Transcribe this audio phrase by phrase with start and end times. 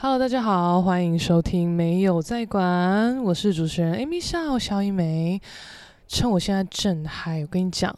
[0.00, 5.42] Hello，大家好，欢迎收听没有在管，我是主持人 Amy 笑萧一梅。
[6.06, 7.92] 趁我现在正嗨，我跟你讲，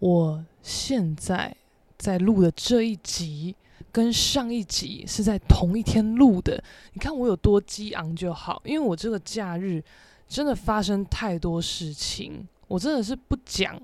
[0.00, 1.54] 我现在
[1.96, 3.54] 在录的这一集
[3.92, 6.60] 跟上一集是在同一天录的。
[6.94, 9.80] 你看我有多激昂就好，因为我这个假日
[10.26, 13.80] 真的发生太多事情，我真的是不讲，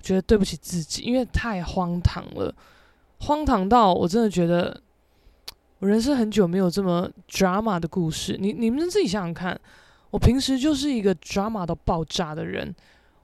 [0.00, 2.54] 觉得对不起自己，因为太荒唐了，
[3.20, 4.80] 荒唐到我真的觉得。
[5.78, 9.60] 我人生很久没有这么 drama 的故事，你你们自己想想看，
[10.10, 12.74] 我平时就是一个 drama 到爆炸的人，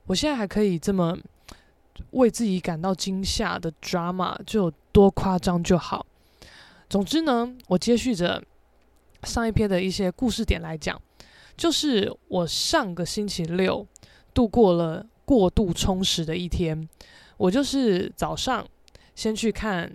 [0.05, 1.17] 我现在还可以这么
[2.11, 6.05] 为自己感到惊吓的 drama，就有多夸张就好。
[6.91, 8.43] 总之呢，我接续着
[9.23, 11.01] 上一篇的一些故事点来讲，
[11.57, 13.87] 就是我上个星期六
[14.35, 16.87] 度过了过度充实的一天，
[17.39, 18.63] 我就是早上
[19.15, 19.91] 先去看。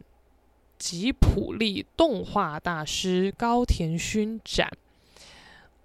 [0.77, 4.71] 吉卜力动画大师高田勋展，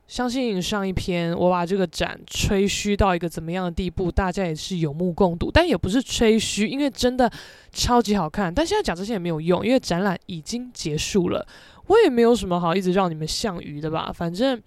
[0.07, 5.51] 相信上一篇我把这个展吹嘘到一个怎么样的地步，大家也是有目共睹。
[5.51, 7.31] 但也不是吹嘘，因为真的
[7.73, 8.53] 超级好看。
[8.53, 11.47] 但现在讲这些也没有用，因为展览已经结束了。
[11.87, 14.13] 我也没有什么好一直让你们项羽的吧。
[14.15, 14.61] 反正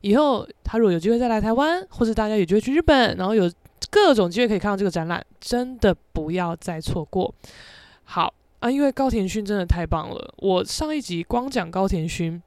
[0.00, 3.50] 以后他如果有机会再来台湾，或者大家有机会去日本，然后有
[3.90, 7.34] 各种机会可以看到这个展览，真的不要再错过。
[8.04, 8.32] 好。
[8.66, 12.42] 啊，因为高田勋真的太棒了，我上一集光讲高田勋，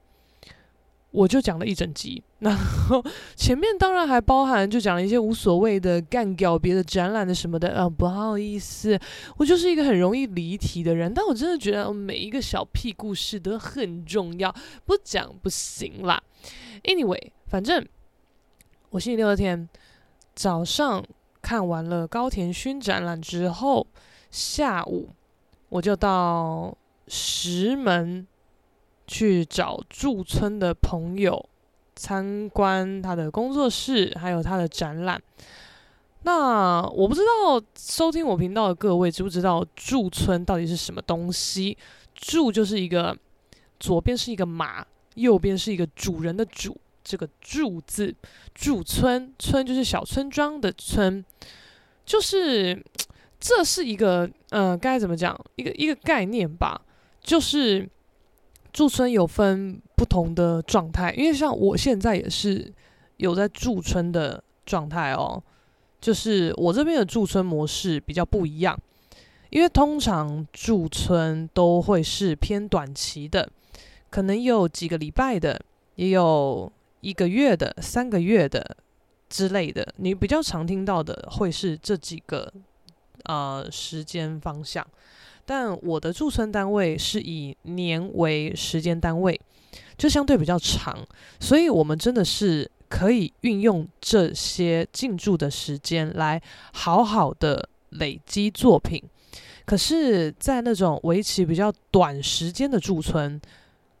[1.12, 3.02] 我就讲了一整集，然后
[3.34, 9.00] 前面当然还包含就讲了一些无所谓的干掉别的展览的什么的，啊，不好意思，
[9.38, 16.22] 我就是一个很容易离题的人，但我真的觉得每一个小屁故事都很重要，不讲不行啦。
[16.82, 17.82] Anyway，反正
[18.90, 19.66] 我星期六那天
[20.34, 21.02] 早上
[21.40, 23.86] 看完了高田勋展览之后，
[24.30, 25.08] 下午。
[25.70, 26.76] 我就到
[27.06, 28.26] 石门
[29.06, 31.48] 去找驻村的朋友
[31.94, 35.22] 参观他的工作室，还有他的展览。
[36.22, 41.78] 那我不知道收听我频道的各位知不知道驻村到底是什么东西？
[42.14, 43.16] 驻就是一个
[43.78, 44.84] 左边是一个马，
[45.14, 48.14] 右边是一个主人的主，这个驻字。
[48.54, 51.24] 驻村，村就是小村庄的村，
[52.04, 52.84] 就是。
[53.40, 55.34] 这是一个，呃，该怎么讲？
[55.56, 56.78] 一个一个概念吧，
[57.22, 57.88] 就是
[58.70, 62.70] 驻村有分不同的状态，因为像我现在也是
[63.16, 65.42] 有在驻村的状态哦，
[66.02, 68.78] 就是我这边的驻村模式比较不一样，
[69.48, 73.48] 因为通常驻村都会是偏短期的，
[74.10, 75.58] 可能有几个礼拜的，
[75.94, 78.76] 也有一个月的、三个月的
[79.30, 82.52] 之类的，你比较常听到的会是这几个。
[83.24, 84.86] 呃，时间方向，
[85.44, 89.40] 但我的驻村单位是以年为时间单位，
[89.98, 90.98] 就相对比较长，
[91.38, 96.40] 所以我们真的是可以运用这些进驻的时间来
[96.72, 99.02] 好好的累积作品。
[99.66, 103.40] 可是，在那种为期比较短时间的驻村，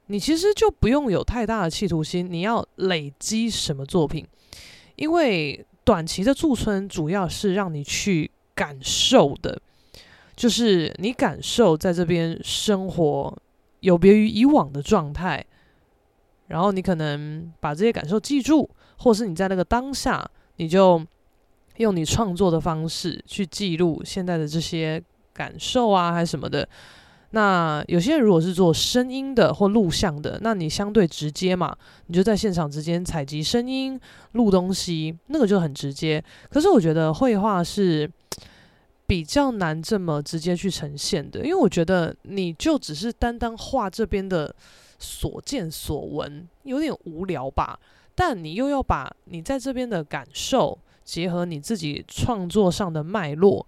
[0.06, 4.26] 你其实就不用有太大的企图心，你要累积什么作品？
[4.96, 8.30] 因为短期的驻村主要是让你去。
[8.60, 9.58] 感受的，
[10.36, 13.34] 就是你感受在这边生活
[13.80, 15.42] 有别于以往的状态，
[16.48, 18.68] 然后你可能把这些感受记住，
[18.98, 21.02] 或是你在那个当下，你就
[21.78, 26.68] 用你创作的方式去记录现在的这些感受啊，还是什么的。
[27.30, 31.74] 那有些人如果是做声音的或录像的，那你相对直接嘛，
[32.08, 33.98] 你就在现场直接采集声音、
[34.32, 36.22] 录东西，那个就很直接。
[36.50, 38.10] 可是我觉得绘画是。
[39.10, 44.54] 比较难这么直接去呈现的，因为我觉得你就只是单单画这边的
[45.00, 47.76] 所见所闻，有点无聊吧。
[48.14, 53.66] 但你又要把你在这边的感受结合你自己创作上的脉络，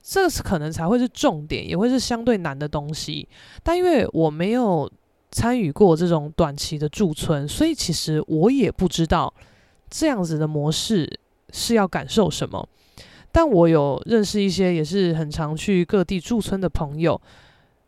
[0.00, 3.28] 这是可能才会是重点，也会是相对难的东西。
[3.64, 4.88] 但因为我没有
[5.32, 9.34] 参与过这种短期的驻村，所以其实我也不知道
[9.90, 11.18] 这样子的模式
[11.50, 12.68] 是要感受什么。
[13.36, 17.20] 但我有认识一些也是很常去各地驻村的朋友，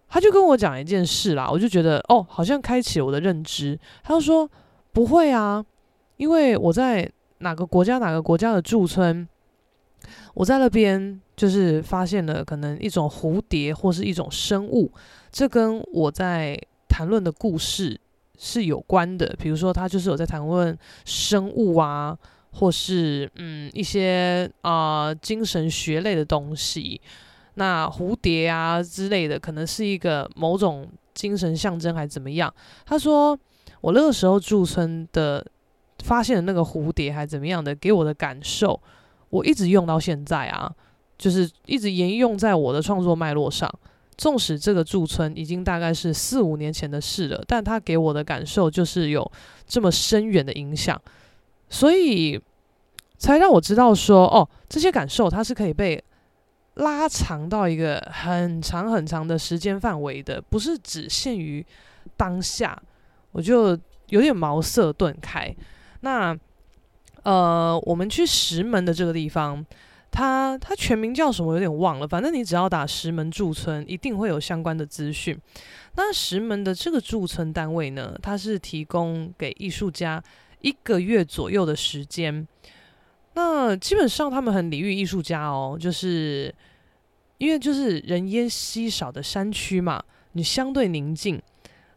[0.07, 3.81] 他就跟我讲一件事啦，我就觉得哦，好像开启了我的认知。
[4.03, 4.47] 他就说
[4.93, 5.65] 不会啊，
[6.19, 9.27] 因为我在哪个国家哪个国家的驻村，
[10.35, 14.93] 我在那边就是发现了可能一种蝴蝶或是一种生物，
[15.33, 16.61] 这跟我在
[16.91, 17.99] 谈论的故事
[18.37, 19.35] 是有关的。
[19.39, 22.19] 比如说，他就是有在谈论生物啊。
[22.59, 27.01] 或是嗯一些啊、精神学类的东西，
[27.55, 32.53] 那蝴蝶啊之类的，可能是一个某种精神象征还是怎么样？
[32.85, 33.39] 他说，
[33.81, 35.45] 我那个时候驻村的
[36.03, 38.81] 发现的那个蝴蝶还怎么样的，给我的感受，
[39.31, 40.73] 我一直用到现在啊，
[41.17, 43.73] 就是一直沿用在我的创作脉络上。
[44.17, 49.31] 纵使这个驻村已经大概是四五年前的事了，但它给我的感受就是有
[49.65, 51.01] 这么深远的影响，
[51.69, 52.41] 所以
[53.19, 56.03] 才让我知道说，哦，这些感受它是可以被
[56.75, 61.65] 拉长到一个很长很长的时间范围的，不是只限于
[62.17, 62.81] 当下。
[63.33, 63.79] 我就
[64.09, 65.55] 有点茅塞顿开。
[66.01, 66.35] 那
[67.25, 69.67] 呃，我们去石门的这个地方。
[70.11, 71.53] 它它全名叫什么？
[71.53, 72.09] 有点忘了。
[72.09, 75.39] 反正你只要打石门驻村，一定会有相关的资讯。
[75.97, 80.21] 那石门的这个驻村单位呢，它是提供给艺术家
[80.63, 82.49] 一个月左右的时间。
[83.39, 86.53] 那基本上他们很礼遇艺术家哦，就是
[87.39, 90.03] 因为就是人烟稀少的山区嘛，
[90.33, 91.41] 你相对宁静，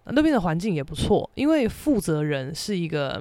[0.05, 1.27] 那边的环境也不错。
[1.33, 3.19] 因为负责人是一个。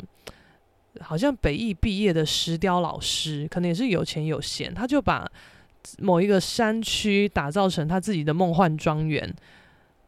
[1.01, 5.25] 好像北艺毕业的石雕老师，可能也是有钱有闲，他就把
[5.99, 9.33] 某一个山区打造成他自己的梦幻庄园，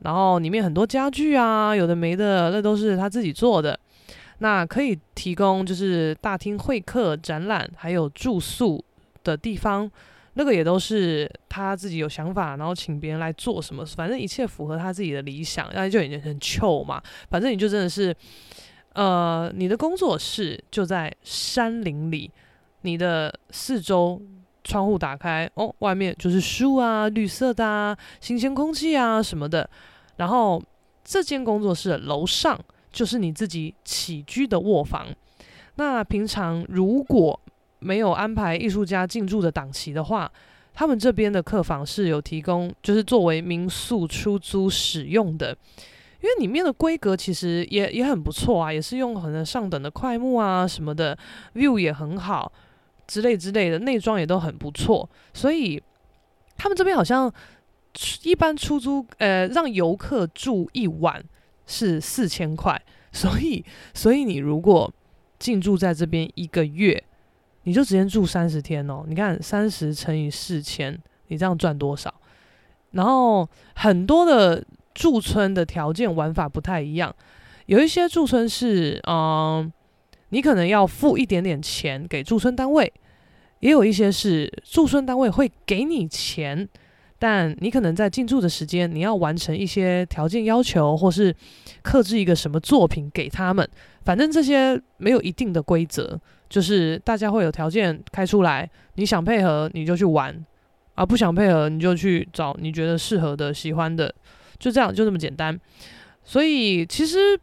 [0.01, 3.79] 然后里面很多家具啊，有的没的，那都是他自己做的。
[4.43, 8.85] 那可以提供就是大厅会客、展览，还有住宿
[9.25, 9.91] 的地方，
[10.35, 17.01] 那个也都是他自己有想法，然后请别人来做什么，反正一切符合他自己的理想，那就已经很臭嘛。
[17.31, 18.15] 反正你就真的是。
[18.95, 22.31] 呃，你的工作室就在山林里，
[22.83, 24.21] 你的四周
[24.65, 29.67] 窗户打开，哦，外面就是树啊，绿色的啊，新鲜空气啊什么的。
[30.17, 30.63] 然后
[31.03, 32.61] 这间工作室楼上
[32.93, 35.07] 就是你自己起居的卧房。
[35.77, 37.39] 那平常如果
[37.79, 40.31] 没有安排艺术家进驻的档期的话，
[40.75, 45.57] 他们这边的客房是有提供，就是作为民宿出租使用的。
[46.21, 51.19] 因为里面的规格其实也也很不错啊，也是用很上等的块木啊什么的
[51.55, 52.53] ，view 也很好，
[53.09, 55.83] 之类之类的，内装也都很不错，所以
[56.57, 57.33] 他们这边好像
[58.23, 61.21] 一般出租，呃，让游客住一晚
[61.67, 62.81] 是四千块，
[63.13, 63.65] 所以
[63.95, 64.93] 所以你如果
[65.39, 67.03] 进驻在这边一个月，
[67.63, 70.99] 你就直接住三十天哦，你看三十乘以四千，
[71.29, 72.13] 你这样赚多少？
[72.93, 74.65] 然后很多的。
[74.95, 77.17] 驻村的条件玩法不太一样，
[77.65, 79.73] 有一些驻村是，嗯，
[80.29, 82.93] 你可能要付一点点钱给驻村单位，
[83.61, 86.69] 也有一些是驻村单位会给你钱，
[87.25, 91.33] 但你可能在进驻的时间，你要完成一些条件要求，或是
[91.81, 93.65] 克制一个什么作品给他们，
[94.05, 100.45] 反正这些没有一定的规则，就是大家会有条件开出来，你想配合你就去玩，
[100.97, 104.13] 啊，不想配合你就去找你觉得适合的、喜欢的。
[104.59, 105.57] 就这样，就这么简单。
[106.25, 107.35] 所以其实，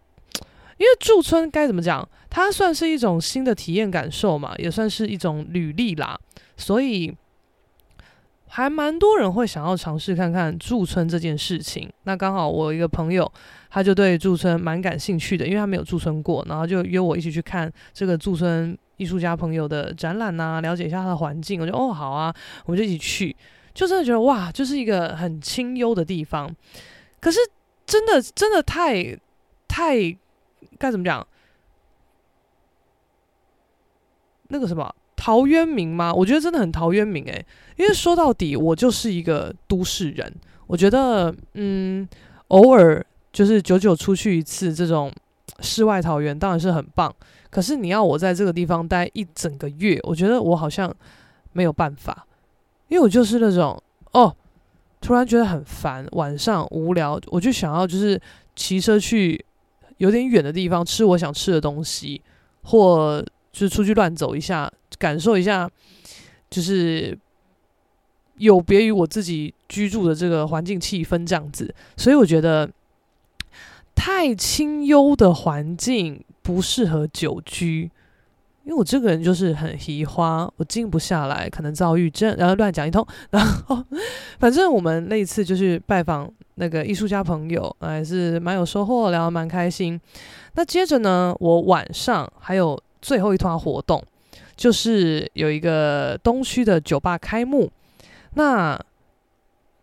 [0.75, 6.19] 因为驻村该怎么讲，它算是一种新的体验感受嘛，也算是一种履历啦。
[6.57, 7.15] 所以
[8.49, 11.91] 还蛮多人会想要尝试看看驻村这件事情。
[12.03, 13.31] 那刚好我一个朋友，
[13.69, 21.61] 他就对驻村蛮感兴趣的，因为他没有驻村过，然后就约我一起去看这个驻村艺术家朋友的展览啊，了解一下他的环境。
[21.61, 22.33] 我就哦好啊，
[22.65, 23.35] 我们就一起去，
[23.73, 26.53] 就真的觉得哇，就是一个很清幽的地方。
[27.19, 27.39] 可是
[27.85, 29.17] 真的真的太
[29.67, 29.95] 太
[30.77, 31.25] 该怎么讲？
[34.51, 36.13] 那个什么陶渊明吗？
[36.13, 37.45] 我觉得真的很陶渊明诶，
[37.75, 40.33] 因为说到底，我就是一个都市人。
[40.65, 42.07] 我觉得，嗯，
[42.47, 45.11] 偶尔就是久久出去一次这种
[45.59, 47.13] 世外桃源，当然是很棒。
[47.49, 50.89] 可是你要我在这个地方待一整个月，我觉得我好像
[51.51, 52.25] 没有办法，
[52.87, 53.77] 因为我就是那种
[54.13, 54.33] 哦。
[55.01, 58.19] 突然觉得很烦，晚上无聊，我就想要就是
[58.53, 59.45] 骑车去
[59.95, 62.21] 有点远的地方吃我想吃的东西，
[62.63, 63.23] 或
[63.53, 65.67] 就是出去乱走一下，感受一下，
[66.49, 67.17] 就是
[68.37, 71.73] 有别于我自己居住的这个环境气氛这样子。
[71.97, 72.69] 所以我觉得
[73.95, 77.89] 太清幽的环境不适合久居。
[78.65, 83.03] 因为我这个人就是很喜花，我静不下来，可能躁郁症，然后乱讲一通。
[83.31, 83.83] 然后
[84.37, 89.99] 反正我们那一次就是拜访那个艺术家朋友，还是蛮有收获，聊得蛮开心。
[90.53, 94.03] 那接着呢，我晚上还有最后一团活动，
[94.55, 97.71] 就是有一个东区的酒吧开幕。
[98.33, 98.79] 那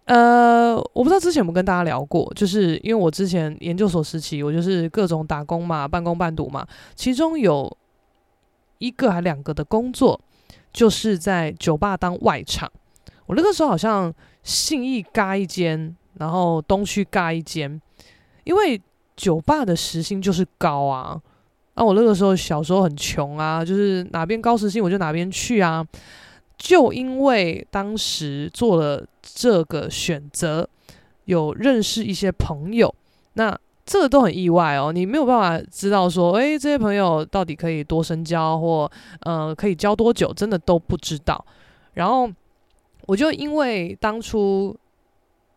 [0.04, 7.76] 呃，我不知道之前有没有跟大家聊过，就是因为我之前研究所时期，我就是各种打工嘛，半工半读嘛，其中有。
[8.78, 10.20] 一个还两个的工作，
[10.70, 12.70] 就是在酒吧当外场。
[13.24, 14.12] 我那个时候好像
[14.42, 17.80] 信义嘎一间，然后东区嘎一间。
[18.44, 18.78] 因为
[19.16, 21.18] 酒吧的时薪就是高啊。
[21.76, 25.86] 那、啊、我那个时候小时候很穷啊，就是哪边高时薪我就哪边去啊。
[26.56, 30.66] 就因为当时做了这个选择，
[31.26, 32.92] 有认识一些朋友，
[33.34, 33.54] 那
[33.84, 34.90] 这个都很意外哦。
[34.90, 38.90] 你没有办法知道说，诶，这些朋友到底可以多深交，或
[39.20, 41.44] 呃可以交多久，真的都不知道。
[41.92, 42.26] 然后
[43.02, 44.74] 我就因为当初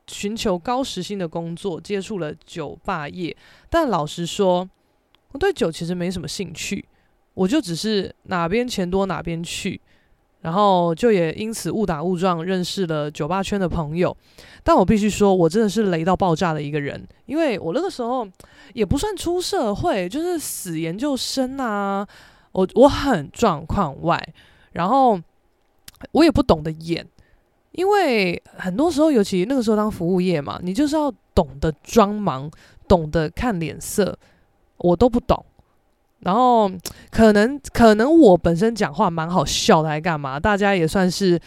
[0.07, 3.33] 寻求高时薪的工作，接触了酒吧业，
[3.69, 4.69] 但老实说。
[5.31, 6.83] 我对酒其实没什么兴趣，
[7.33, 9.79] 我就只是哪边钱多哪边去，
[10.41, 14.15] 然后就也因此误打误撞认识了酒吧圈的朋友。
[14.63, 18.27] 但我必须说，我真的是雷到爆炸的一个人，因为我那个时候
[18.74, 22.07] 也不算出社会，就是死研究生啊。
[22.51, 24.19] 我我很状况外，
[24.71, 25.19] 然后
[26.12, 27.07] 我也不懂得演，
[27.74, 32.50] 因为很多时候，尤其那个时候当服务业嘛，你就是要懂得装忙，
[32.88, 34.17] 懂得看脸色。
[34.79, 35.45] 我都不懂，
[36.19, 36.69] 然后
[37.12, 40.39] 可能可能我本身讲话蛮好笑的，还干嘛？
[40.39, 41.39] 大家也算是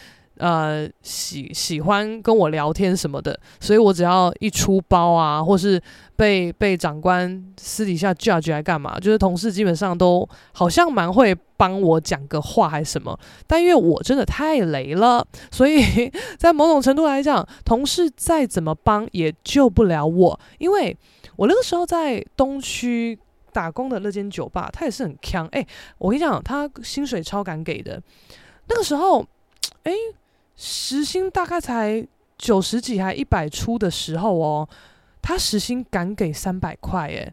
[0.43, 5.81] 呃喜喜欢跟我聊天什么的，所以我只要一出包啊，或是
[6.17, 13.17] 被被长官私底下 judge 还干嘛，就是同事基本上都好像蛮会帮我讲个话还是什么。
[13.47, 20.97] 但因为我真的太雷了，所以在某种程度来讲，同事再怎么帮也救不了我，因为。
[21.37, 23.19] 我那个时候在东区
[23.55, 25.47] 打工的那间酒吧，他也是很强。
[25.49, 28.01] 哎，我跟你讲，他薪水超敢给的。
[28.69, 29.27] 那个时候，
[29.85, 29.93] 哎，
[30.57, 32.07] 时薪大概才
[32.39, 34.69] 九十几还一百出的时候哦，
[35.21, 37.09] 他时薪敢给三百块。
[37.09, 37.33] 哎，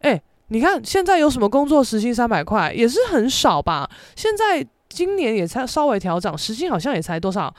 [0.00, 3.90] 哎，你看现在有什么工作时薪三百块，也是很少吧？
[4.14, 7.54] 现在今年也才稍微调整，时薪好像也才多少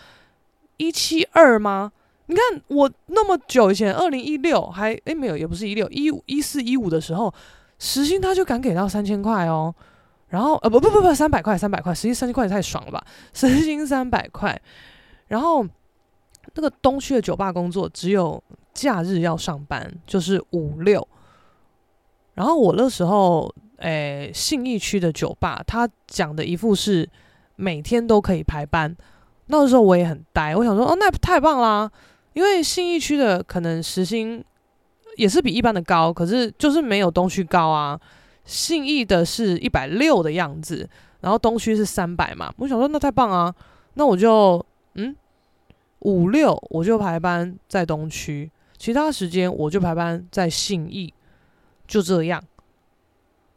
[0.78, 1.92] 一七二吗？
[2.28, 7.34] 你看我那么久以前，二零一六还诶没有，也不是一六一五一四一五的时候，
[7.78, 9.74] 时薪他就敢给到三千块哦，
[10.31, 14.59] 然后呃不不不不三百块三百块，实际三千块也太爽了吧，时薪三百块，
[15.27, 15.63] 然后
[16.55, 18.41] 那个东区的酒吧工作只有
[18.73, 21.05] 假日要上班，就是五六，
[22.33, 27.07] 然后我那时候诶信义区的酒吧，他讲的一副是
[27.57, 28.95] 每天都可以排班，
[29.47, 31.91] 那个时候我也很呆，我想说哦那太棒啦。
[32.33, 34.41] 因为信义区的可能时薪
[35.17, 38.00] 也是比一般的高，可是就是没有东区高啊。
[38.45, 40.89] 信义的是一百六的样子，
[41.21, 42.53] 然后东区是三百嘛。
[42.57, 43.53] 我想说那太棒啊，
[43.93, 45.15] 那我就嗯
[46.00, 51.13] 五六我就排班在东区，其他时间我就排班在信义，
[51.88, 52.43] 就这样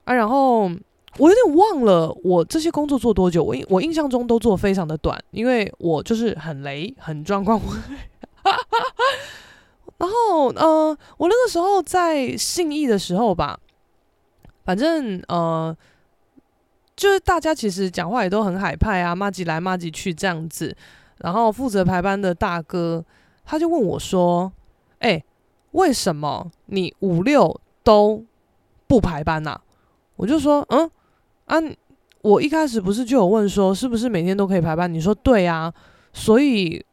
[0.05, 0.15] 啊。
[0.15, 0.71] 然后
[1.19, 7.61] 我有点忘了我这些工作做多久，我印我印象中都做非常的短，因为我就是很雷很状况。
[9.97, 13.59] 然后，呃，我那个时候在信义的时候吧，
[14.65, 15.77] 反正呃，
[16.97, 20.77] 就是大家其实讲话也都很海派啊，麻吉来麻吉去这样子。
[21.19, 23.05] 然后负责排班的大哥
[23.45, 24.53] 他就问我说
[24.99, 25.23] ：“哎、
[25.73, 28.25] 为什么你五六都
[28.87, 29.61] 不排班呐、啊？”
[30.17, 30.91] 我就说：“嗯，
[31.47, 31.57] 啊，
[32.23, 34.93] 我一开始不是就有问说是不是每天都可以排班？
[34.93, 35.73] 你说对啊，
[36.13, 36.85] 所以。”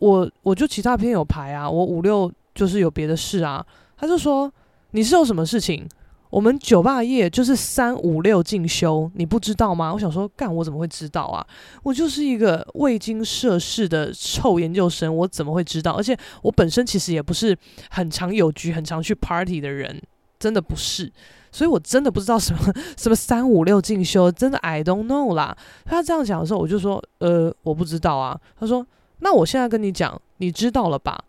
[0.00, 3.64] 我我就其他天有排啊，我五六就是有别的事啊。
[3.96, 4.52] 他就说，
[4.90, 5.88] 你是有什么事情？
[6.34, 9.94] 我们酒吧业就是三五六进修，你不知道吗？
[9.94, 11.46] 我想说，干我怎么会知道啊？
[11.84, 15.92] 我就是一个未经涉世的臭研究生，我怎么会知道？
[15.92, 17.56] 而且我本身其实也不是
[17.88, 20.02] 很常有局、很常去 party 的人，
[20.40, 21.08] 真的不是。
[21.52, 25.56] 所以我真的不知道什么 什么三五六进修，真的 I don't know 啦。
[25.84, 28.36] 他这样讲的时候，我就说，呃，我不知道啊。
[28.58, 28.84] 他说。
[29.20, 31.24] 那我现在跟你讲，你知道了吧？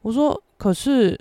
[0.00, 1.16] 我说，可是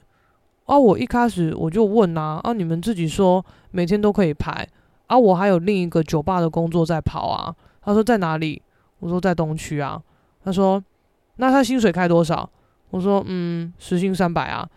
[0.65, 4.67] 啊，我一开始我就问啊，啊，你们自己说每天都可以排
[5.07, 7.55] 啊，我还有另一个酒吧的工作在跑啊。
[7.81, 8.61] 他说在哪里？
[8.99, 10.01] 我说在东区啊。
[10.43, 10.83] 他说，
[11.37, 12.49] 那他薪水开多少？
[12.89, 14.67] 我说，嗯，时薪三百啊。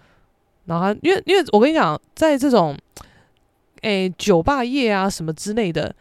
[0.67, 2.77] 然后，因为因为我跟你讲，在这种
[3.83, 5.95] 诶酒吧业啊什么之类的，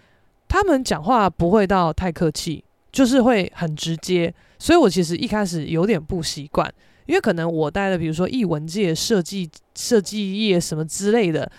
[0.47, 4.33] 他们讲话不会到太客气，就是会很直接。
[4.59, 6.69] 所以我其实一开始有点不习惯，
[7.07, 11.49] 因为可能我待的，比如说艺文界、设计、设计业什么之类的，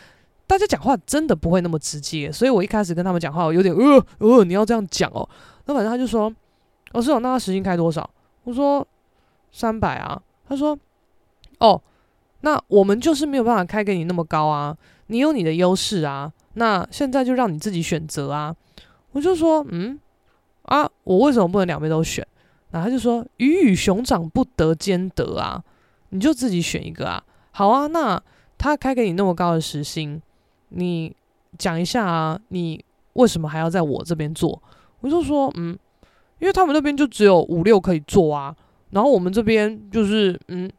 [0.46, 2.30] 大家讲话真的不会那么直接。
[2.30, 5.28] 所以我一开始跟他们讲话，我有点呃呃，你要这样讲哦。
[5.66, 6.32] 那反正他就说
[6.92, 8.08] ：“哦，是哦，那他时薪开多少？”
[8.44, 8.86] 我说
[9.52, 10.78] ：“三百啊。”他说
[11.60, 11.82] ：“哦，
[12.42, 14.76] 那我们就是没有办法开给你那么高啊，
[15.08, 16.32] 你有你的优势啊。
[16.54, 18.54] 那现在就让你自己选择啊。”
[19.12, 19.98] 我就说：“嗯，
[20.62, 22.26] 啊，我为什么不能两边都选？”
[22.70, 25.62] 然后他就说：“鱼与熊掌不得兼得啊，
[26.10, 27.22] 你就自己选一个啊。
[27.50, 28.20] 好啊，那
[28.56, 30.20] 他开给你那么高的时薪，
[30.68, 31.14] 你
[31.56, 32.84] 讲一下啊，你
[33.14, 34.60] 为什么还要在我这边做？
[35.00, 35.76] 我就说，嗯，
[36.38, 38.54] 因为他们那边就只有五六可以做啊，
[38.90, 40.70] 然后我们这边就是，嗯，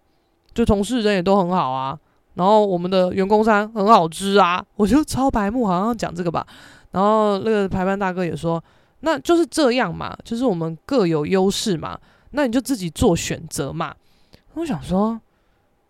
[0.53, 1.98] 就同事人也都很好啊，
[2.36, 6.46] 然后我们的员工餐很好吃啊，我就超白目，好像讲这个吧。
[6.91, 8.63] 然后那个排班大哥也说，
[9.01, 11.98] 那就是这样嘛，就是我们各有优势嘛，
[12.32, 13.96] 那你就自己做选择嘛。
[14.56, 15.20] 我想说，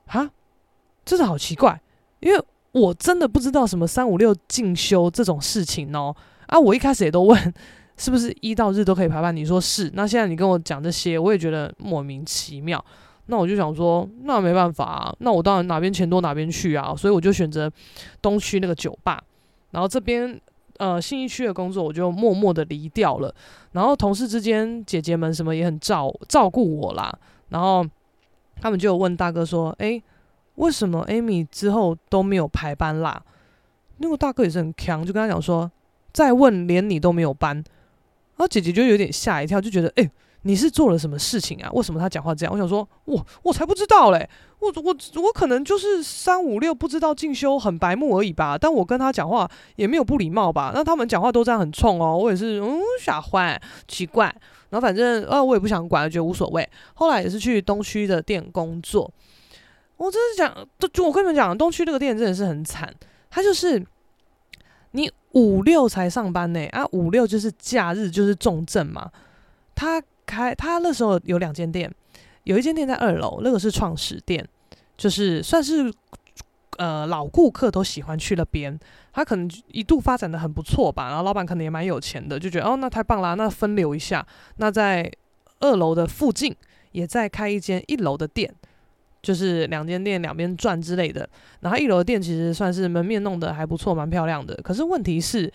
[0.05, 0.29] 哈，
[1.03, 1.81] 真的好奇怪，
[2.19, 2.39] 因为
[2.71, 6.15] 我真的不知道什么三五六进修这种事情哦。
[6.45, 7.53] 啊，我一开始也都问，
[7.97, 9.35] 是不是一到日都可以排班？
[9.35, 12.83] 你说是，那现在你跟我讲这些，我也觉得莫名其妙。
[13.25, 17.71] 那我就想说，那没办法啊，那我当然哪边钱多哪边去啊，所以我就选择
[18.21, 19.23] 东区那个酒吧，
[19.71, 20.39] 然后这边。
[20.79, 23.33] 呃，信义区的工作我就默默的离掉了，
[23.73, 27.13] 然后同事之间姐姐们什么也很照照顾我啦，
[27.49, 27.85] 然后
[28.59, 30.01] 他们就问大哥说：“诶，
[30.55, 33.21] 为什么 Amy 之后都没有排班啦？”
[33.99, 35.69] 那个大哥也是很强，就跟他讲说
[36.11, 37.63] ：“再问连你都没有班。”然
[38.37, 40.09] 后姐姐就有点吓一跳，就觉得：“诶。”
[40.43, 41.69] 你是做了什么事情啊？
[41.73, 42.53] 为什么他讲话这样？
[42.53, 44.29] 我想说，我我才不知道嘞，
[44.59, 48.57] 我我我可能就是三五六不知道进修很白目而已吧。
[48.57, 50.71] 但我跟他讲话也没有不礼貌吧？
[50.73, 54.33] 那他们讲话都这样很冲哦，我也是嗯傻坏奇怪。
[54.69, 56.67] 然后反正啊我也不想管，觉得无所谓。
[56.93, 59.11] 后来也是去东区的店工作。
[59.97, 60.55] 我真是讲，
[60.93, 62.89] 就我跟你们讲，东区这个店真的是很惨。
[63.29, 63.85] 他就是
[64.91, 69.11] 你五六才上班呢，啊五六就是假日就是重症嘛，
[69.75, 70.01] 他。
[70.29, 71.91] 开他那时候有两间店，
[72.43, 74.47] 有一间店在二楼，那个是创始店，
[74.95, 75.91] 就是算是
[76.77, 78.79] 呃老顾客都喜欢去那边。
[79.11, 84.23] 他可能一度发展的很不错吧，然后老板可能也蛮有钱的，就觉得哦那太棒啦，那分流一下。
[84.57, 85.11] 那在
[85.61, 86.55] 二楼的附近
[86.91, 88.53] 也在开一间一楼的店，
[89.23, 91.27] 就是两间店两边转之类的。
[91.61, 94.55] 然后一楼的店其实算是门面弄得还不错，蛮漂亮的。
[94.63, 95.51] 可是问题是。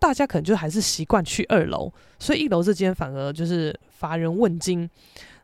[0.00, 4.88] 大家可能就还是习惯去二楼，所以一楼这间反而就是乏人问津。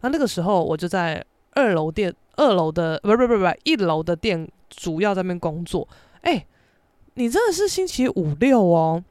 [0.01, 5.87] 那那个时候我就在二楼店，二楼的不不不不一楼的店主要在那边工作。
[6.23, 6.47] 哎、
[7.15, 9.05] 你真的是星期五六哦？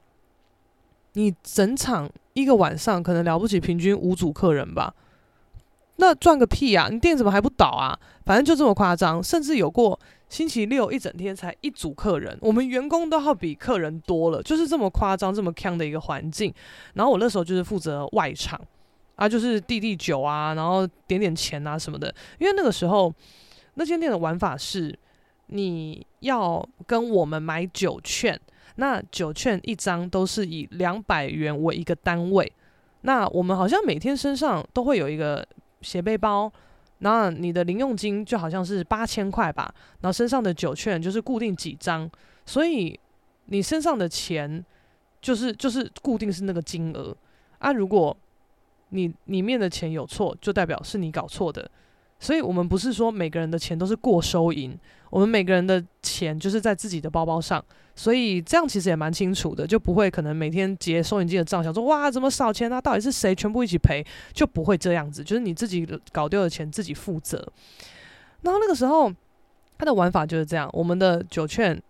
[1.12, 4.94] 你整场一个晚上可能了不起，平均五组客人吧？
[5.96, 6.88] 那赚个屁啊！
[6.90, 7.98] 你店怎么还不倒啊？
[8.24, 9.98] 反正就这么夸张，甚至有过。
[10.28, 16.52] 星期六一整天才一组客人，我们员工都要比客人多了，就是这么夸张、这么锵的一个环境。
[16.94, 18.60] 然后我那时候就是负责外场
[19.14, 22.12] 啊，就是递递酒啊，然后点点钱啊什么的。
[22.38, 23.12] 因为那个时候
[23.74, 24.98] 那间店的玩法是，
[25.46, 28.38] 你要跟我们买酒券，
[28.74, 32.52] 那酒券一张都是以两百元为一个单位。
[33.02, 35.46] 那我们好像每天身上都会有一个
[35.82, 36.52] 斜背包。
[36.98, 42.10] 那你的零用金就好像是八千块吧，然后身上的酒券就是固定几张，
[42.44, 42.98] 所以
[43.46, 44.64] 你身上的钱
[45.20, 47.16] 就是就是固定是那个金额
[47.58, 47.72] 啊。
[47.72, 48.16] 如果
[48.90, 51.70] 你里面的钱有错，就代表是你搞错的。
[52.18, 54.78] 所以我们不是说每个人的钱都是过收银，
[55.10, 57.64] 我们每个人的钱就是在自己的包包上。
[57.98, 62.78] 所以这样其实也蛮清楚的，就不会可能每天结收银机的账，想说哇怎么少钱啊？
[62.78, 64.04] 到底是谁全部一起赔？
[64.34, 67.36] 就不会这样子，就是你自己搞丢的钱自己负责。
[68.42, 69.10] 然后那个时候
[69.78, 71.80] 他的玩法就是这样，我们的酒券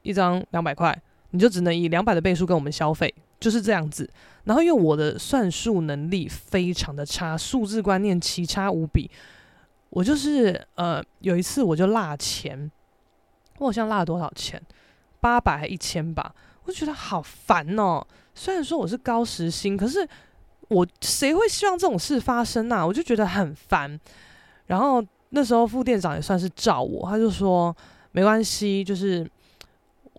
[0.00, 0.98] 一张两百块，
[1.32, 4.08] 你就只能以两百的倍数跟我们消费，就是这样子。
[4.44, 9.10] 然后因为我的算术能力非常的差，数字观念奇差无比，
[9.98, 12.70] 我就是呃有一次我就落钱，
[13.58, 14.62] 我好像落了多少钱？
[15.18, 16.32] 八百还一千吧，
[16.62, 18.06] 我就觉得好烦哦。
[18.32, 20.08] 虽然说我是高时薪，可是
[20.68, 22.86] 我谁会希望这种事发生啊？
[22.86, 23.98] 我就觉得很烦。
[24.66, 27.76] 然后那时候副店长也算是罩我，他就说
[28.12, 29.28] 没关系，就是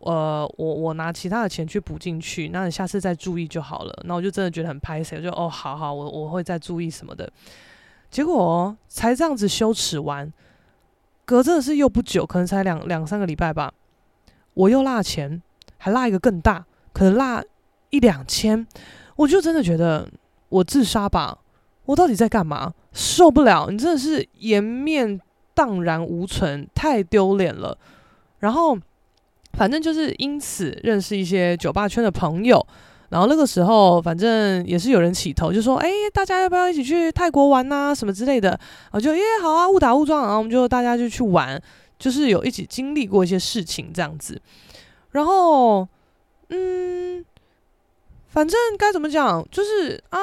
[0.01, 3.97] 呃我我拿其他的钱去补进去，那你下次再注意就好了。
[4.03, 7.31] 那我就真的觉得很拍谁，我就哦好好，我我会再注意什么的。
[8.09, 10.31] 结果才这样子羞耻完，
[11.25, 13.73] 隔真的是又不久，可能才两两三个礼拜吧。
[14.55, 15.41] 我又落钱，
[15.77, 17.43] 还落一个更大，可能落
[17.91, 18.65] 一两千，
[19.15, 20.09] 我就真的觉得
[20.49, 21.37] 我自杀吧！
[21.85, 22.73] 我到底在干嘛？
[22.91, 23.69] 受不了！
[23.69, 25.21] 你真的是颜面
[25.53, 27.77] 荡然无存，太丢脸了。
[28.39, 28.77] 然后，
[29.53, 32.65] 反正就是因此认识一些酒吧圈的朋友。
[33.09, 37.93] 然后那个时候，反正也是有人起头，就说：“哎，大家要不要一起去泰国玩呐？
[37.93, 38.59] 什么之类的。”
[38.91, 41.61] 我就：“耶，好啊，误打误撞，然后我们就大家就去玩。”
[41.99, 44.41] 就是有一起经历过一些事情这样子，
[45.11, 45.85] 然后，
[46.47, 47.25] 嗯，
[48.29, 50.17] 反正该怎么讲，就是啊，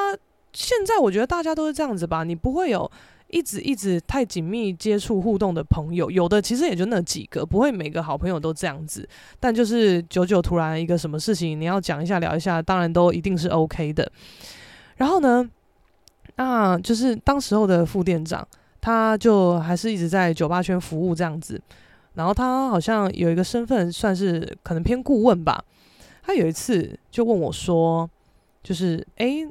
[0.53, 2.89] 现在我觉得大家都是这样子吧，你不会有
[3.29, 9.07] 一直一直太紧密接触互动的朋友，有的其实也就那几个，不会每个好朋友都这样子。
[9.39, 14.09] 但就是久久突然一个什么事情，你要讲一下聊一下，当然都一定是 OK 的。
[14.95, 15.49] 然后呢，
[16.37, 18.47] 那就是当时候的副店长，
[18.79, 21.61] 他就还是一直在酒吧圈服务这样子。
[22.13, 25.63] 然后他好像有一个身份，算是可能偏顾问吧。
[26.23, 28.09] 他有一次就问我说
[28.63, 29.45] ：“就是诶，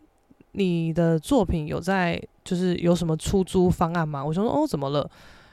[0.53, 4.25] 你的作品有在？”就是有什么出租方案吗？
[4.25, 5.11] 我说哦，怎么了？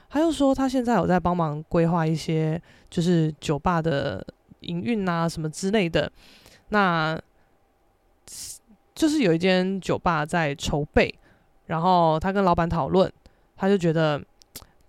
[0.09, 4.23] 他又说他现在有在帮忙规划一些，就是酒吧的
[4.59, 6.09] 营运啊什么之类的。
[6.69, 7.19] 那
[8.93, 11.13] 就是有一间酒吧在筹备，
[11.65, 13.11] 然后他跟老板讨论，
[13.57, 14.21] 他就觉得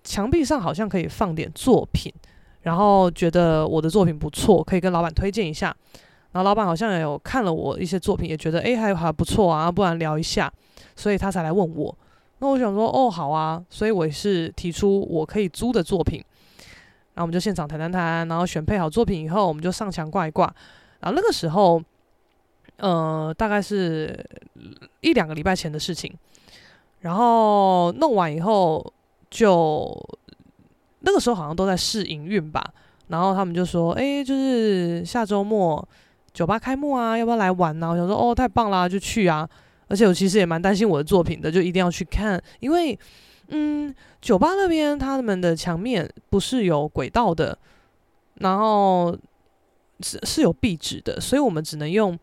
[0.05, 2.13] 墙壁上好像可以放点作品，
[2.61, 5.75] 然后觉得我的作品不错，可以跟老板推荐一下。
[6.35, 10.53] 然后老板好像也有看了我一些作品，也觉得诶还还不错啊，不然聊一下。
[10.97, 11.97] 所以他才来问我，
[12.39, 16.23] 那我想说，哦，好啊，所以我也是提出我可以租的作品，
[17.15, 20.45] 然后我们就现场谈谈谈，然后选配好作品以后，我们就上墙挂一挂，
[21.01, 21.83] 然后那个时候，
[22.77, 24.25] 呃，大概是
[25.01, 26.13] 一两个礼拜前的事情，
[27.01, 28.93] 然后弄完以后
[29.31, 29.93] 就
[31.01, 32.65] 那个时候好像都在试营运吧，
[33.09, 35.87] 然后他们就说，诶，就是下周末
[36.35, 37.89] 酒吧开幕啊，要不要来玩呢？
[37.89, 39.49] 我想说，哦，太棒啦，就去啊。
[39.87, 42.99] 而且我其实也蛮担心我的作品的，就一定要去看，因为，
[43.49, 47.57] 嗯，酒吧那边他们的墙面不是有轨道的，
[48.37, 49.17] 然后
[50.01, 52.19] 是是有壁纸的，所以我们只能用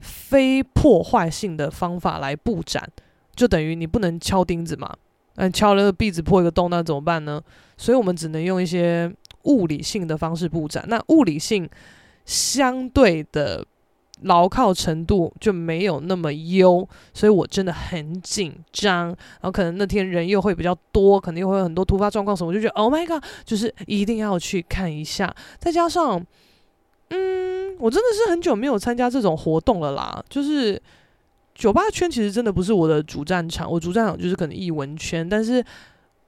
[0.00, 2.86] 非破坏性的方法来布展，
[3.34, 4.94] 就等于你不能敲钉子嘛，
[5.36, 7.42] 嗯，敲了个壁纸破一个洞，那怎么办呢？
[7.78, 9.10] 所以我们只能用一些
[9.44, 11.68] 物理性的方式布展，那物理性
[12.24, 13.64] 相对的。
[14.24, 19.08] 牢靠程度就没有那么优，所以我真的很紧张。
[19.08, 25.34] 然后可能那天人又会比较多，肯定会有很多突发状况什么，我就觉得 Oh my God，就是一定要去看一下。
[25.58, 26.24] 再加上，
[27.08, 30.24] 嗯，我真的是很久没有参加这种活动了啦。
[30.28, 30.80] 就是
[31.56, 35.28] 酒吧圈其实真的不是我的主战场，我主战场就是可能艺文圈。
[35.28, 35.64] 但是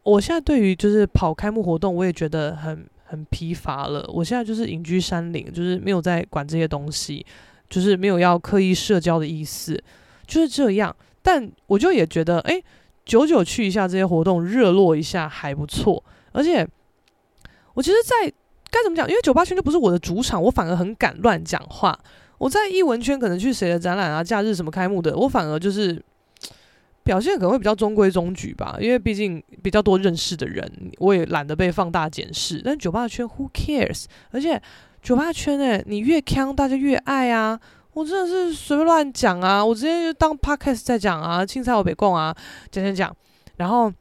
[0.03, 4.05] 我现在对于就是跑开幕活动，我也觉得很很疲乏了。
[4.13, 7.25] 我现在就是隐居山林，就是没有在管这些东西。
[7.71, 9.83] 就是没有要刻意社交的意思，
[10.27, 10.95] 就是这样。
[11.23, 12.63] 但我就也觉得，哎，
[13.07, 16.01] 久久去一下这些活动，热络一下还不错。
[16.33, 16.65] 而且，
[17.73, 18.31] 我其实，在
[18.71, 19.09] 该怎么讲？
[19.09, 21.99] 因为酒吧圈就不是我的主场，我反而很敢乱讲话。
[22.39, 26.01] 我在艺文圈可能去谁的展览啊、假日什么开幕的，我反而就是
[27.05, 28.77] 表现可能会比较中规中矩吧。
[28.81, 32.61] 因为毕竟比较多认识的人，我也懒得被放大检视。
[32.65, 34.07] 但酒吧圈，Who cares？
[34.33, 34.61] 而且。
[35.05, 37.61] 酒吧圈诶，你越锵，大家越爱啊！
[37.93, 42.35] 我真的是随便乱讲啊，我直接就当 podcast 在讲啊，青菜我别讲啊，
[42.71, 43.17] 讲讲讲。
[43.57, 43.93] 然后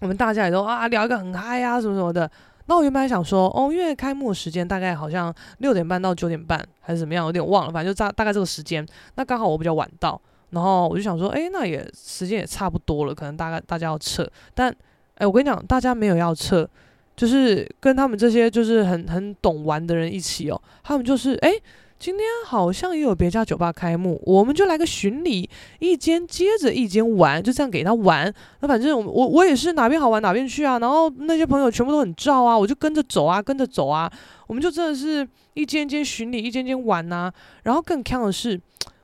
[0.00, 2.28] 我们大家也都啊聊一个很嗨啊，什么什么的。
[2.66, 8.84] 那我原本还想说，哦，因为开幕时间大概好像六点半到九点半还是怎么样，有点忘了，反正就大大概这个时间。
[9.14, 10.20] 那刚好我比较晚到，
[10.52, 14.26] 然后我就想说，诶，那也时间也差不多了，可能大概大家要撤。
[14.54, 14.74] 但
[15.16, 16.66] 诶，我跟你讲，大家没有要撤。
[17.14, 21.62] 就是跟他们这些就是很很懂玩的人一起哦，他们就是诶，
[21.98, 28.32] 今天好像也有别家酒吧开幕，我们就来个巡礼，一间接着一间玩，就这样给他玩。
[28.60, 34.10] 那反正我我我也是哪边好玩哪边去啊，然后那些朋友全部都很照啊，我就跟着走啊，跟着走啊，
[34.46, 37.30] 我们就真的是一间间巡礼，一间间玩呐、
[37.64, 38.58] 然后更锵的是，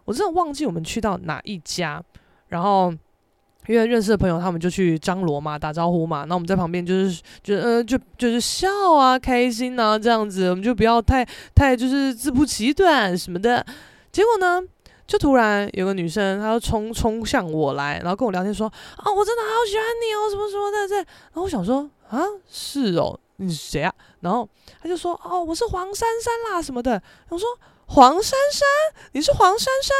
[0.09, 2.03] 我真的忘记我们去到哪一家，
[2.49, 2.95] 然后。
[3.67, 6.25] 因为认识的朋友，他们就去张罗嘛，打招呼嘛。
[6.25, 11.23] 那我们在旁边就是，就呃，就就是笑啊，开心啊，这样子，我们就不要太
[11.55, 13.63] 太就是自不其短什么的。
[14.11, 14.59] 结果呢，
[15.07, 18.67] 就突然有个女生，她就冲冲向我来，然后跟我聊天说
[18.97, 24.49] ：“啊，我真的好喜欢你哦，什么什么的。”这，然后我想说：“啊，是哦，你是谁啊？”然后
[24.81, 27.47] 他就说：“哦，我是黄珊珊啦，什么的。”我说。
[27.89, 28.69] 黄珊珊，
[29.13, 29.97] 你是黄珊珊？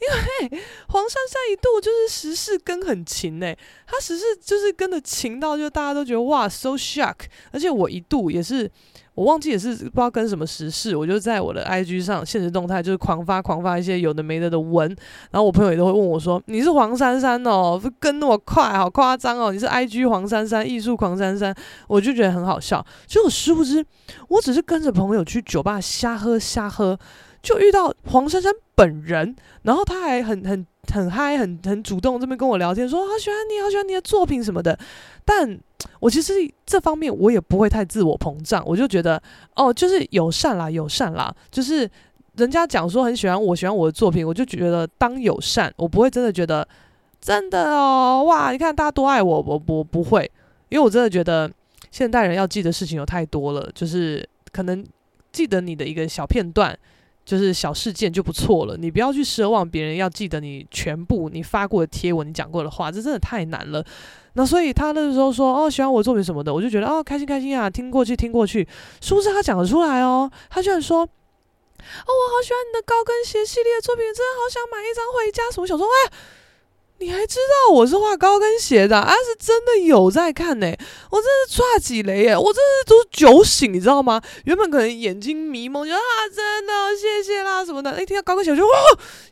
[0.00, 7.14] 因为黄珊珊一度就是时事跟很勤诶，她时事就是跟的勤到就大家都觉得哇，so shock。
[7.50, 8.70] 而且我一度也是，
[9.14, 14.88] 我忘记也是不知道跟什么时事，我就在我的 IG 上现实动态就是狂发狂发一些有的没的的文，
[15.30, 19.52] 然后我朋友也都会问我说：“你是黄珊珊哦，跟那么快，好夸张哦！
[19.52, 21.54] 你是 IG 黄珊珊，艺术狂珊珊。”
[21.88, 22.84] 我就觉得很好笑。
[23.06, 23.84] 结果殊不知，
[24.28, 26.98] 我只是跟着朋友去酒吧瞎喝瞎喝。
[27.42, 34.78] 就遇到黄珊珊本人，然后他还很很很嗨，很很主动这边跟我聊天，说好喜欢你，好喜欢你的作品什么的。
[35.24, 35.58] 但
[36.00, 36.34] 我其实
[36.66, 39.22] 这方面我也不会太自我膨胀，我就觉得
[39.54, 41.88] 哦，就是友善啦，友善啦，就是
[42.36, 46.66] 人家讲说很喜欢我，喜欢我的作品，我就觉得当友善，我不会真的觉得
[47.20, 50.30] 真的哦，哇，你看大家多爱我，我我不会，
[50.68, 51.50] 因为我真的觉得
[51.90, 54.84] 现代人要记的事情有太多了，就是可能
[55.32, 56.78] 记得你的一个小片段。
[57.24, 63.84] 就是小事件就不错了，你不要去奢望别人要记得你全部你发过的贴文、你讲过的话，这真的太难了。
[64.34, 68.66] 那所以他那时候说哦，喜欢我作品什么的，我就觉得哦，开心开心啊，听过去听过去。
[69.00, 71.06] 殊不知他讲得出来哦，他居然说哦，
[71.78, 75.42] 我好喜欢你的高跟鞋系列作品，真的好想买一张回家。
[75.52, 75.86] 什么小说？
[75.86, 76.12] 哎。
[77.00, 80.66] 你还知道我是画高跟鞋的，啊，是真的有在看呢，
[81.10, 84.20] 我真是抓几雷耶，我真是都酒醒，你知道吗？
[84.44, 85.98] 原本可能眼睛迷蒙，就啊，
[86.34, 88.02] 真的谢谢啦什么的。
[88.02, 88.72] 一听到高跟鞋，我就哇，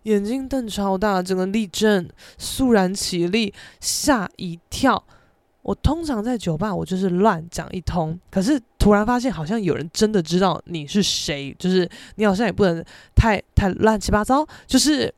[0.04, 5.04] 眼睛瞪超大，整个立正，肃然起立，吓一跳。
[5.60, 12.82] 我通常在酒吧，我就是乱讲一通，可是突然发现好像有人真的知道你是谁，就是你好像也不能
[13.14, 15.14] 太太乱七八糟，就是。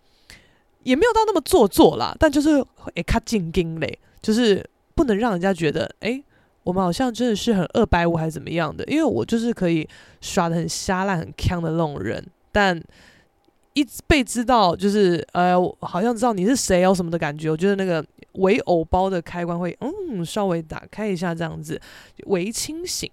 [0.82, 4.64] 也没有到那么做作啦，但就是会卡进京嘞，就是
[4.94, 6.22] 不能让人家觉得，哎、
[6.62, 8.84] 我们好像真的是很二百五还是怎么样的？
[8.84, 9.88] 因为我就是可以
[10.20, 12.82] 耍得很瞎烂、很锵的那种人，但
[13.74, 21.80] 一被知道，就是呃，好像知道你是谁哦什么的感觉，我觉得那个伪偶包的开关会嗯稍微打开一下，这样子
[22.26, 23.10] 微清醒。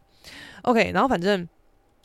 [0.61, 1.47] OK，然后反正。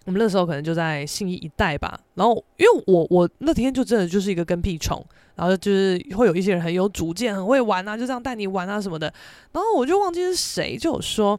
[0.05, 5.01] 我们那时候可能就在信义一带吧，然后因为我我那天就真的就是一个跟屁虫，
[5.37, 9.07] 然后就是会有一些人很有主见，很会玩啊，就这样带你玩啊什么的，
[9.53, 11.39] 然后我就忘记是谁就有说，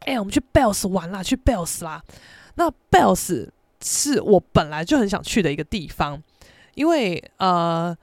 [0.00, 2.00] 哎、欸，我们去 Bells 玩啦，去 Bells 啦。
[2.54, 3.48] 那 Bells
[3.82, 6.22] 是我本来就很想去的一个地方，
[6.74, 7.96] 因为呃，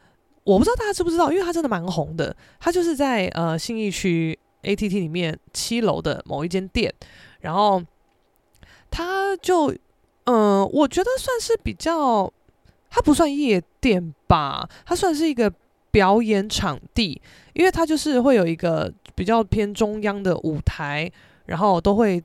[0.44, 6.94] 我不知道大家知不知道，因为它真的蛮红的，它就是在呃信义区 ATT 里面七楼的某一间店，
[7.40, 7.82] 然后。
[8.90, 9.74] 他就，
[10.26, 12.32] 嗯、我觉得算是比较，
[12.90, 15.52] 它不算夜店吧，它算是一个
[15.92, 17.22] 表演场地，
[17.54, 21.12] 因为它就是会有一个比较偏中央的舞台，
[21.46, 22.24] 然后都会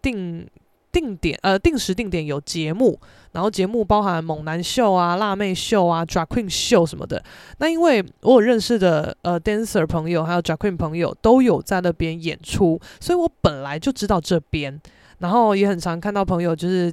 [0.00, 0.46] 定
[0.92, 2.98] 定点，呃，定时定点有节目，
[3.32, 7.22] 然后节目包含猛男秀啊、辣妹秀啊、drag queen 秀什么的。
[7.58, 14.80] 那因为我有认识的呃 dancer 朋友，还有 drag queen 朋友都有在那边演出，所以我本来就知道这边。
[15.20, 16.92] 然后也很常看到朋友，就是，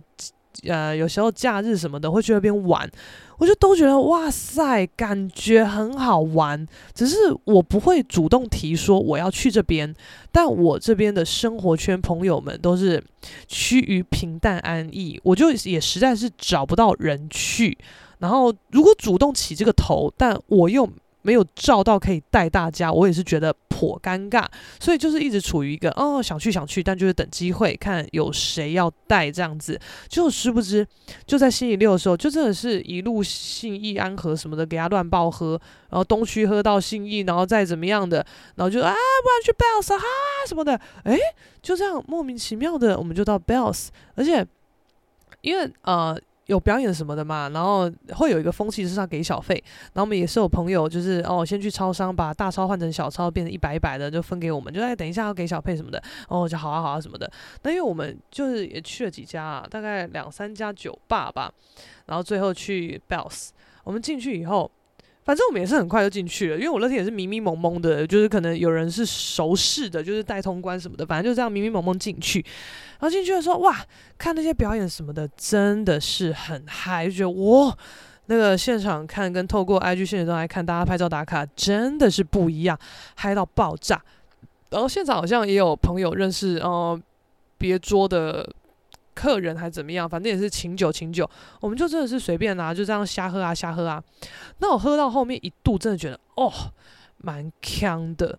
[0.67, 2.87] 呃，有时候假日什么的会去那边玩，
[3.39, 6.67] 我就都觉得哇塞，感觉很好玩。
[6.93, 9.91] 只是我不会主动提说我要去这边，
[10.31, 13.03] 但我这边的生活圈朋友们都是
[13.47, 17.77] 趋于平淡安逸，我就也实在是找不到人去。
[18.19, 20.87] 然后如果主动起这个头，但我又。
[21.23, 24.43] 没有照到可以带大家，我也是觉得颇尴尬，
[24.79, 29.79] 所以就是一直处于一个哦想去想去，但就是等机会，看有谁要带这样子。
[30.07, 30.83] 就殊不知，
[31.27, 35.51] 就在星期六的时候，就真的是一路信义安和什么的给他乱爆喝，
[35.89, 40.03] 然后东区喝到信义，然后再怎么样的，然后就啊不然去 Bells 哈
[40.47, 41.19] 什么的，诶，
[41.61, 44.43] 就这样莫名其妙的我们就到 Bells，而且
[45.41, 46.19] 因为呃。
[46.47, 49.53] 有表演什么的嘛，然后会有一个风气是要给小费，
[49.93, 57.31] 然后我们也是有朋友就是哦，先去超商把大钞换成小钞，变成一百一百的就分给我们，就哎等一下要给小费什么的，哦就好啊好啊什么的。
[57.63, 61.51] 那因为我们就是也去了几家啊，大概两三家酒吧吧，
[62.07, 63.49] 然后最后去 Bells，
[63.83, 64.71] 我们进去以后。
[65.27, 72.39] 反正我们也是很快就进去了，因为我那天也是迷迷蒙蒙的，就是可能有人是熟识的，就是带通关什么的，反正就这样迷迷蒙蒙进去。
[72.91, 73.77] 然后进去的时候，哇，
[74.17, 77.77] 看那些表演什么的，真的是很嗨，就觉得哇，
[78.27, 82.79] 那个现场看跟透过 IG 现实中来看，大家拍照打卡真的是不一样，
[83.15, 84.01] 嗨到爆炸。
[84.69, 86.97] 然后现场好像也有朋友认识，呃，
[87.57, 88.49] 别桌的。
[89.17, 90.07] 客人还怎么样？
[90.07, 91.27] 反正也是请酒请酒，
[91.59, 94.03] 我们就真的是随便拿，就这样瞎喝啊瞎喝啊。
[94.59, 96.53] 那我喝到后面一度，真的觉得哦，
[97.17, 98.37] 蛮锵的，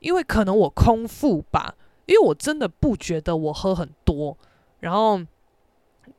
[0.00, 1.76] 因为可能我空腹吧，
[2.06, 4.36] 因为我真的不觉得我喝很多，
[4.80, 5.20] 然后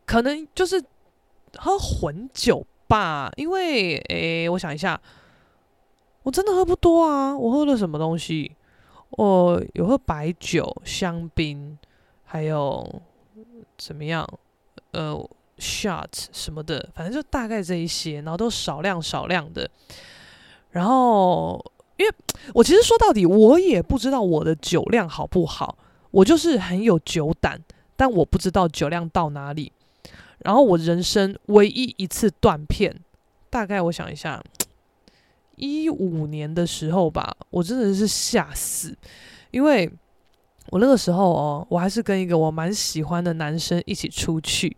[0.05, 0.81] 可能就是
[1.57, 4.97] 喝混酒吧，因为诶，我想一下，
[6.23, 8.55] 我真的喝不多啊，我喝了什么东西？
[9.09, 11.77] 我有喝白酒、香槟，
[12.23, 13.01] 还有。
[13.77, 14.27] 怎么样？
[14.91, 15.13] 呃
[15.57, 19.69] ，shot 什么的，反正就大概这一些，然后都少量少量的。
[20.71, 21.63] 然后，
[21.97, 22.13] 因为
[22.53, 25.77] 我其实说到底，我也不知道我的酒量好不好，
[26.11, 27.61] 我就是很有酒胆，
[27.95, 29.71] 但我不知道酒量到哪里。
[30.39, 32.95] 然后我人生唯一一次断片，
[33.49, 34.43] 大概我想一下，
[35.55, 38.97] 一五年的时候吧，我真的是吓死，
[39.51, 39.91] 因为。
[40.71, 44.75] 我那个时候哦，我还是跟一个我蛮喜欢的男生一起出去。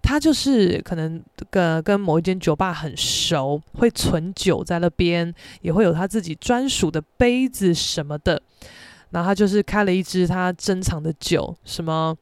[0.00, 8.40] 他就是可能跟跟某一间酒吧很熟，会存酒在那边，也会有他自己专属的杯子什么的。
[9.10, 12.16] 然后他就是开了一支他珍藏的酒，什么，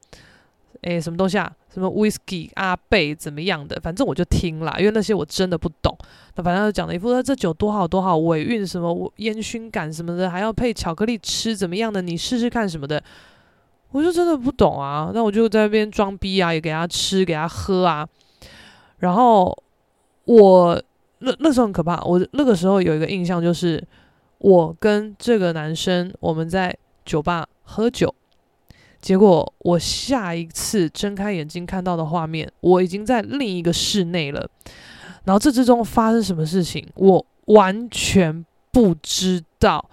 [0.81, 1.51] 诶，什么东西啊？
[1.73, 3.79] 什么 whisky 阿贝怎么样的？
[3.81, 5.95] 反正我就听啦，因为那些我真的不懂。
[6.35, 12.01] 那反正就讲了一副说这酒多好多好，尾韵什么烟熏感什么的，还要配巧克力吃怎么样的？
[12.01, 13.01] 你试试看什么的。
[13.91, 18.07] 我就真的不懂啊，那我就在那边装逼啊，也给他吃给他喝啊。
[18.97, 19.55] 然后
[20.25, 20.81] 我
[21.19, 23.81] 那那时候很可怕，我那个时候有一个印象就是
[24.39, 28.13] 我跟这个男生我们在酒吧喝酒。
[28.99, 34.49] 结果我下一次睁开眼睛看到的画面，我已经在另一个室内了。
[35.23, 39.89] 然后这之中发生什么事情，我完全不知道。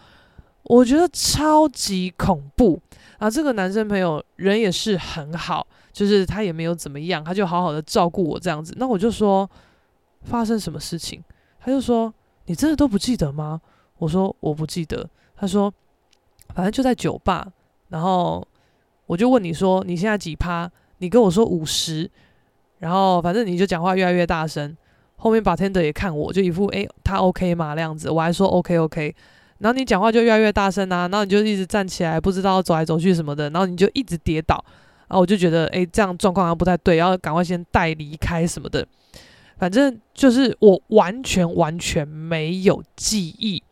[0.64, 2.81] 我觉得超级恐怖。
[3.19, 8.75] 然后这个男生朋友人也是很好，就是他也没有怎么样，他就好好的照顾我这样子。
[8.79, 9.49] 那我就说
[10.23, 11.23] 发生什么事情？
[11.61, 12.12] 他就说
[12.47, 13.61] 你真的都不记得吗？
[13.99, 15.09] 我说我不记得。
[15.37, 15.73] 他说
[16.55, 17.53] 反正就在酒吧，
[17.90, 18.45] 然后。
[19.07, 20.71] 我就问你说你现在几趴？
[20.99, 22.11] 你跟我说五十，
[22.79, 24.77] 然后反正你就讲话越来越大声。
[25.17, 27.75] 后面 bartender 也看我，就一副诶，他 OK 吗？
[27.75, 29.14] 那样子，我还说 OK OK。
[29.59, 34.62] 然后你讲话就越来越大声啊，然后你就一直站起来，不知道走来走去什么的，然后你就一直跌倒。
[35.09, 38.87] 然后我就觉得诶，这样状况好像不太对，要赶快先带离开什么的。
[39.57, 43.62] 反正就是我完全完全没有记忆，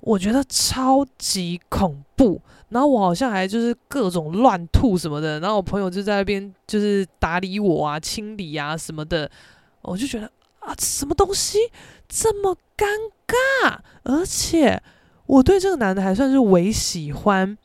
[0.00, 2.40] 我觉得超级恐怖。
[2.70, 9.28] 然后我好像还就是各种乱吐什么的，然后我朋友就在那边就是打理我啊、清理啊什么的，
[9.82, 10.30] 我就觉得
[10.60, 11.58] 啊，什么东西
[12.08, 12.86] 这么尴
[13.26, 13.76] 尬？
[14.04, 14.80] 而且
[15.26, 17.58] 我对这个男的还算是微喜欢，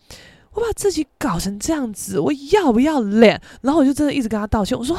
[0.53, 3.39] 我把自己搞成这样子，我要不要脸？
[3.61, 4.97] 然后我就真的一直跟他道歉，我说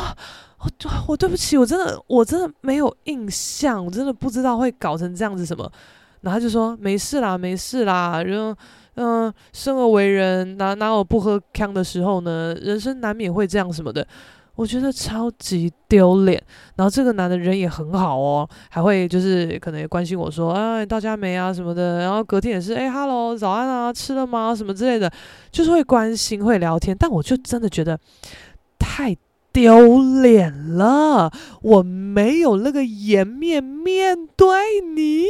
[0.60, 0.70] 我
[1.08, 5.68] 我对不起，我真的我真的没有印象，我真的不知道会搞成这样子什么。
[6.20, 8.56] 然后他就说没事啦，没事啦，然后。
[8.96, 12.54] 嗯，生而为人，哪哪有不喝汤的时候呢？
[12.60, 14.06] 人生难免会这样什么的，
[14.54, 16.42] 我觉得超级丢脸。
[16.76, 22.00] 然后这个男的人也很好哦，还会就是可能也关心我说，哎，到家没啊什么的。
[22.00, 24.54] 然后隔天也是，哎哈喽，早安啊，吃了吗？
[24.54, 25.12] 什么之类的，
[25.50, 26.96] 就是会关心，会聊天。
[26.98, 27.98] 但我就真的觉得
[28.78, 29.16] 太。
[29.56, 34.46] 丢脸了，我没有那个颜面面对
[34.94, 35.24] 你，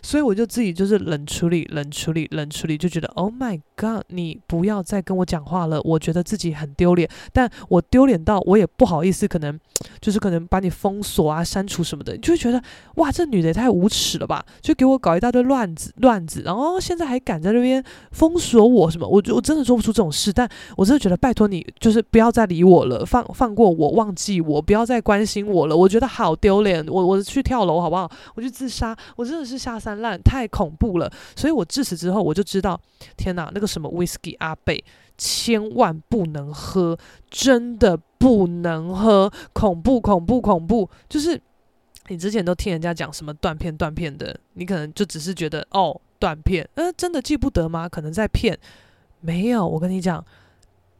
[0.00, 9.56] 所以我就自己就是冷处理、冷处理、冷处理，就觉得 Oh my 哥你不要再跟我讲话了，我觉得自己很丢脸，但我丢脸到我也不好意思，可能
[10.00, 12.60] 就是可能把你封锁啊、删除什么的，你就会觉得
[12.94, 23.66] 哇，这女的也太无耻了吧，就给我搞一大堆乱子、乱子，然后现在还敢在那边封锁我什么，我我真的做不出这种事，但我真的觉得拜托你，就是不要再理我了，放放过。
[23.66, 26.86] 我忘记我，不要再关心我了，我觉得好丢脸。
[26.86, 28.10] 我我去跳楼好不好？
[28.36, 31.12] 我去自杀，我真的是下三滥，太恐怖了。
[31.34, 32.80] 所以我自此之后我就知道，
[33.16, 34.84] 天哪，那个什么 whisky 阿贝，
[35.18, 36.96] 千万不能喝，
[37.30, 40.88] 真的不能喝，恐怖恐怖恐怖。
[41.08, 41.40] 就是
[42.08, 47.88] 你之前都听人家讲什么断片断片的，你可能就只是觉得哦断片，呃，真的记不得吗？
[47.88, 48.58] 可能在骗，
[49.20, 50.24] 没有，我跟你讲，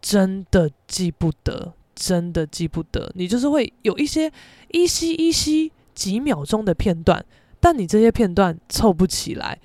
[0.00, 1.74] 真的记不得。
[1.98, 4.30] 真的记不得，你就是会有一些
[4.72, 7.24] 依稀依稀几秒钟的片段，
[7.58, 9.58] 但你这些片段凑不起来，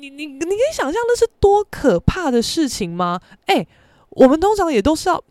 [0.00, 3.20] 你你你可以想象那是多可怕的事情吗？
[3.46, 3.68] 诶，
[4.10, 5.22] 我们通常也都是要，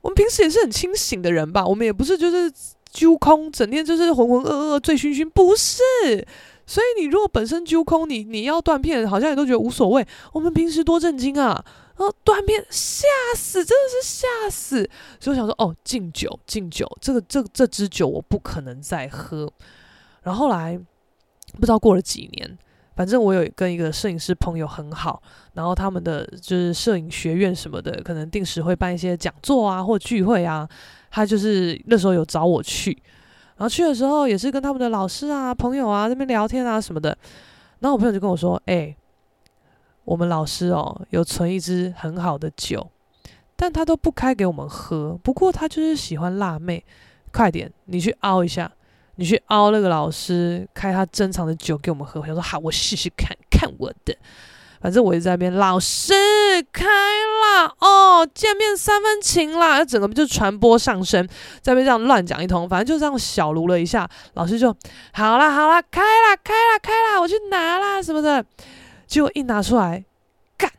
[0.00, 2.52] 我们平时也是很清醒的人吧，我们也不是就是
[2.90, 5.82] 揪空，整天就是浑浑噩噩、醉醺醺，不是。
[6.66, 10.06] 所以你如果本身揪空，你你要断片，好像也都觉得无所谓。
[10.32, 11.64] 我们平时多震惊啊！
[11.96, 14.88] 然后断片吓死，真的是吓死。
[15.18, 19.50] 所以我想说，哦，敬酒敬酒，这个这这支酒我不可能再喝。
[20.22, 20.78] 然后来
[21.54, 22.58] 不知道过了几年，
[22.98, 30.68] 反正我有跟一个摄影师朋友很好，然后他们的就是摄影学院什么的，可能定时会办一些讲座啊或聚会啊。
[31.08, 32.90] 他就是那时候有找我去。
[33.56, 37.16] 然后去的时候也是跟他们的老师啊、朋友啊那边聊天啊什么的。
[37.78, 38.92] 然后我朋友就跟我说：“哎、
[40.04, 42.84] 我们老师哦有存一支很好的酒，
[43.54, 45.16] 但他都不开给我们喝。
[45.22, 46.84] 不过他就是喜欢辣妹，
[47.32, 48.72] 快点你去凹一下，
[49.18, 54.16] 你去凹那个老师开他珍藏的酒给我们喝。”我想说：“好，我试试看看我的。”
[54.80, 56.14] 反正我一直在那边，老师
[56.72, 61.28] 开啦哦，见面三分情啦，整个就传播上升，
[61.60, 64.72] 在边这样乱讲一通，反正就这样小卢了一下，老师就
[65.12, 68.44] 好啦好啦，开啦开啦开啦，我去拿啦什么的，
[69.08, 70.04] 结果一拿出来，
[70.56, 70.70] 干，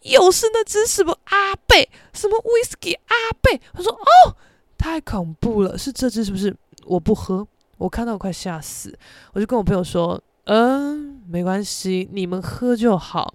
[0.00, 4.34] 又是那只什么阿贝，什么威士忌阿贝，他说哦，
[4.78, 6.56] 太恐怖了，是这只是不是？
[6.86, 7.46] 我不喝，
[7.78, 8.96] 我看到我快吓死，
[9.32, 13.34] 我就跟我朋友说，嗯，没关系，你们喝就好。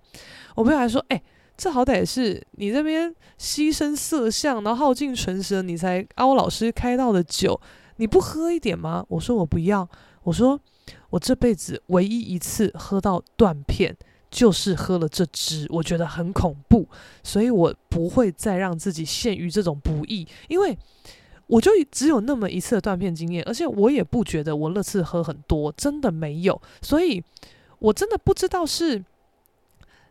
[0.55, 1.21] 我朋友还说，哎、
[1.57, 7.59] 这好歹也是你这边牺牲色相，然后耗尽唇舌，你才凹老师开到的酒，
[7.97, 9.05] 你不喝一点吗？
[9.09, 9.87] 我说我不要，
[10.23, 10.59] 我说
[11.09, 13.95] 我这辈子唯一一次喝到断片。
[14.31, 16.87] 就是喝了这支，我觉得很恐怖，
[17.21, 20.77] 所以我不会再让自己陷于这种不义，因为
[21.51, 27.21] 我就只有那么一次的断片经验，而且我也不觉得我那次喝很多，真的没有，所以
[27.79, 29.03] 我真的不知道是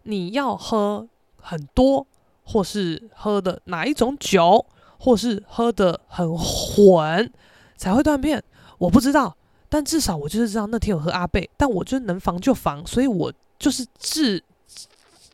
[0.02, 1.08] 你要喝
[1.40, 2.06] 很多，
[2.44, 4.66] 或是喝的哪一种酒，
[4.98, 7.32] 或是喝的很混
[7.76, 8.42] 才会断片，
[8.76, 9.34] 我不知道，
[9.70, 13.32] 但至少我就是知道那天有喝阿贝，但我就是能防就防，所以我。
[13.60, 14.42] 就是自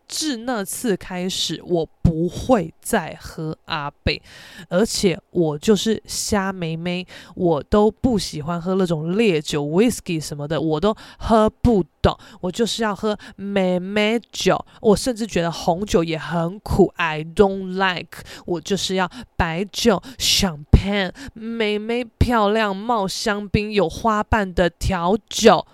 [0.09, 4.23] 自那次开始，我不会再喝阿贝，
[4.69, 12.17] 而且我就是瞎妹妹，我都不喜欢喝那种烈酒、whisky 什么的，我都喝不懂。
[12.41, 18.23] 我就是要喝妹妹酒，我甚至觉得红酒也很苦，I don't like。
[18.47, 25.67] 我就是要白酒、champagne，妹妹漂亮、冒香槟、有花瓣的调酒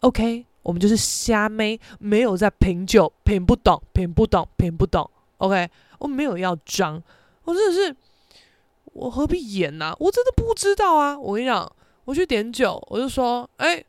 [0.00, 0.46] ，OK。
[0.62, 5.08] 我们就是瞎妹，没有在品酒，品不懂，品不懂，品不懂。
[5.38, 7.02] OK，我没有要装，
[7.44, 7.96] 我真的是，
[8.92, 9.96] 我何必演呢、啊？
[9.98, 11.18] 我真的不知道啊！
[11.18, 11.70] 我跟你讲，
[12.04, 13.84] 我去点酒，我就说，哎、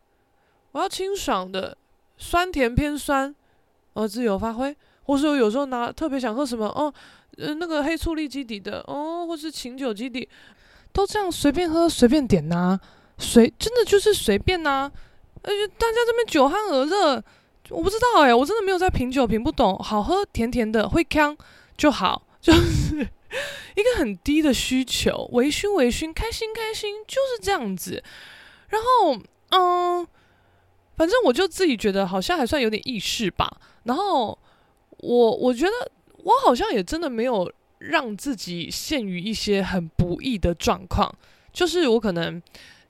[0.71, 1.78] 我要清爽的，
[2.17, 3.34] 酸甜偏酸，
[3.93, 4.76] 我，自由发挥。
[5.05, 6.91] 或是我有时候拿特别想喝什么，哦，
[7.38, 10.28] 呃，那个黑醋栗基底的，哦，或是琴酒基底，
[10.93, 12.80] 都这样随便喝，随便点呐、啊，
[13.17, 14.89] 随真的就是随便呐、
[15.44, 17.24] 而且大家这边酒酣耳热，
[17.70, 19.78] 我不知道哎、我真的没有在品酒，品不懂。
[19.78, 21.36] 好喝甜甜的，会呛
[21.78, 22.98] 就好，就是
[23.76, 28.02] 一个很低的需求，微醺微醺，开心开心，就是这样子。
[28.70, 29.18] 然后，
[29.50, 30.08] 嗯，
[30.96, 33.60] 反正我就自己觉得好像还算有点意识吧。
[33.84, 34.38] 然后
[34.98, 35.91] 我我觉得
[36.24, 41.14] 我好像也真的没有让自己陷于一些很不易的状况，
[41.52, 42.41] 就是我可能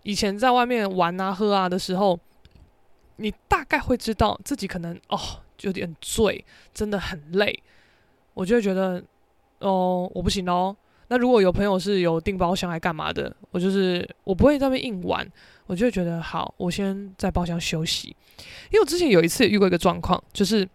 [0.04, 2.20] 以前在外面玩啊喝啊的时候。
[3.18, 5.20] 你大概会知道自己可能哦
[5.62, 6.44] 有点醉，
[6.74, 7.58] 真的很累，
[8.34, 9.04] 我就会觉得
[9.60, 10.76] 哦我不行哦。
[11.10, 15.30] 那如果有朋友是有订包厢还干嘛的，我就是我不会在那边硬玩，
[15.68, 18.16] 我就会觉得好，我先在包厢休息。
[18.72, 20.68] 因为我之前有一次遇过一个状况，就是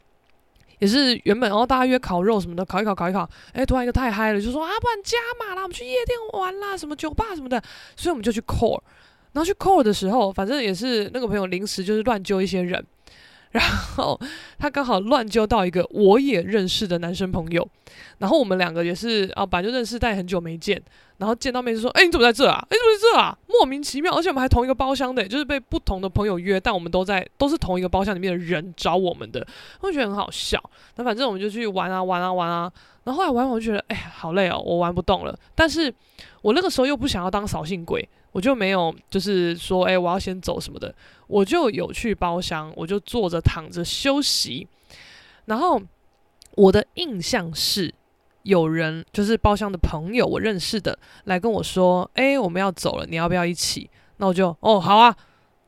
[0.78, 7.61] 也是原本然后大家约烤肉什么的，烤一烤烤一烤，哎突然一个太嗨了，就说啊不然加码啦，我们去夜店玩啦，什么酒吧什么的，
[7.97, 8.80] 所以我们就去 core。
[9.33, 12.85] 然后去 call 的时候，反正也是那个朋友临时就是乱揪一些人，
[13.51, 14.18] 然后
[14.59, 17.68] 他刚好乱揪到一个我也认识的男生朋友，
[18.18, 20.81] 然后我们两个也是啊，本来就认识，但很久没见，
[21.18, 22.59] 然后见到面就说：“哎，你怎么在这啊？
[22.68, 23.39] 哎，你怎么在这啊？
[23.47, 29.47] 莫名其妙，而且我们还同一个包厢的，就是被不同的朋友约，但我们都在都是同一个包厢里面的人找我们的，
[29.81, 30.62] 我觉得很好笑。
[30.97, 32.70] 那反正我们就去玩啊玩啊玩啊，
[33.05, 35.93] 然后后来玩我就觉得哎好累哦，我玩不动了，但是
[36.43, 38.09] 我那个时候又不想要当扫兴鬼。
[38.33, 40.95] 我就没有，就是说，哎、我要先走什么的，
[41.26, 44.66] 我就有去包厢，我就坐着躺着休息。
[45.47, 45.81] 然后
[46.55, 47.93] 我的印象是，
[48.43, 53.89] 有人就是包厢的朋友，我认识的，来跟我说，哎、我们要走了，你要不要一起？
[54.18, 55.14] 那我就，哦，好啊，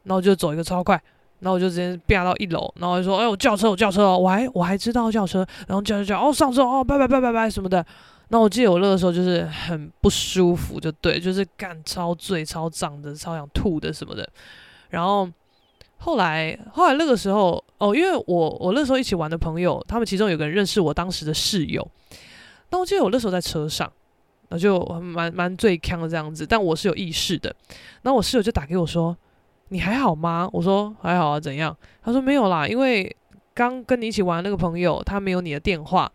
[0.03, 1.01] 那我就走一个超快，
[1.39, 7.85] 然后我就直接飙到一楼，然后就说，哎、我叫车，我叫车，我还我还知道叫车，然后叫叫叫，哦，上车，哦，拜拜拜拜拜什么的。
[8.33, 14.28] 那我记得我那个时候就是很不舒服，就对，就是干超醉、超胀的、超想吐的什么的。
[14.89, 15.28] 然后
[15.99, 21.85] 后来后来那个时候哦，因为我我那时候一起玩的朋友，他们其中有个人认识我当时的室友。
[22.70, 23.93] 那我记得我那时候在车上，
[24.51, 27.53] 那就蛮蛮醉锵的这样子，但我是有意识的。
[28.03, 29.16] 那我室友就打给我说
[29.70, 33.16] ：“你还好吗？”我说：“还好啊，怎样？”他说：“没有啦，因为
[33.55, 36.12] 刚跟你一起玩的那个朋友他没有你的电话，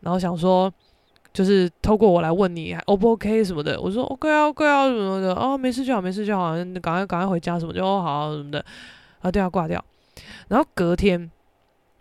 [0.00, 0.70] 然后想说。”
[1.34, 8.64] 就是透过我来问你 O 不 OK 什么的，我说 OK 啊 OK 啊什么的，哦没事就好没事就好，赶快赶快回家什么就哦好什么的，
[9.20, 9.84] 啊电话挂掉，
[10.46, 11.28] 然后隔天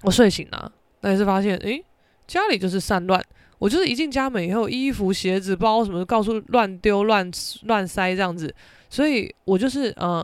[0.04, 0.72] 我睡醒了，
[1.02, 1.84] 那也是发现诶
[2.28, 3.20] 家里就是散乱，
[3.58, 7.28] 我就是一进家门以后衣服鞋子包什么的，到处乱丢乱
[7.64, 8.54] 乱塞这样子，
[8.88, 10.24] 所以我就是呃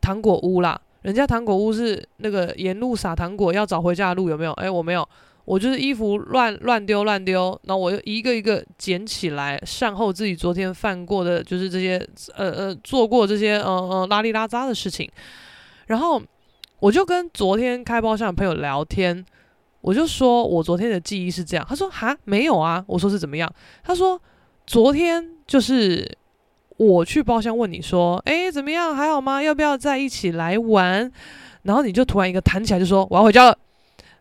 [0.00, 4.52] 糖果屋啦，人家糖果屋是那个沿路撒糖果要找回家的路有没有？
[4.54, 5.06] 诶我没有。
[5.48, 11.96] 我就是衣服乱乱丢乱丢，然后我又一个一个捡起来，善后自己昨天犯过的，就是这些
[12.36, 15.10] 呃呃做过这些呃呃拉里拉杂的事情。
[15.86, 16.22] 然后
[16.80, 19.24] 我就跟昨天开包厢的朋友聊天，
[19.80, 23.50] 我就说我昨天的记忆是这样，他说哈没有啊，我说是怎么样？
[23.82, 24.20] 他说
[24.66, 26.06] 昨天就是
[26.76, 28.94] 我去包厢问你说，诶，怎么样？
[28.94, 29.42] 还好吗？
[29.42, 31.10] 要不要再一起来玩？
[31.62, 33.58] 然后你就突然一个弹起来就说我要回家了，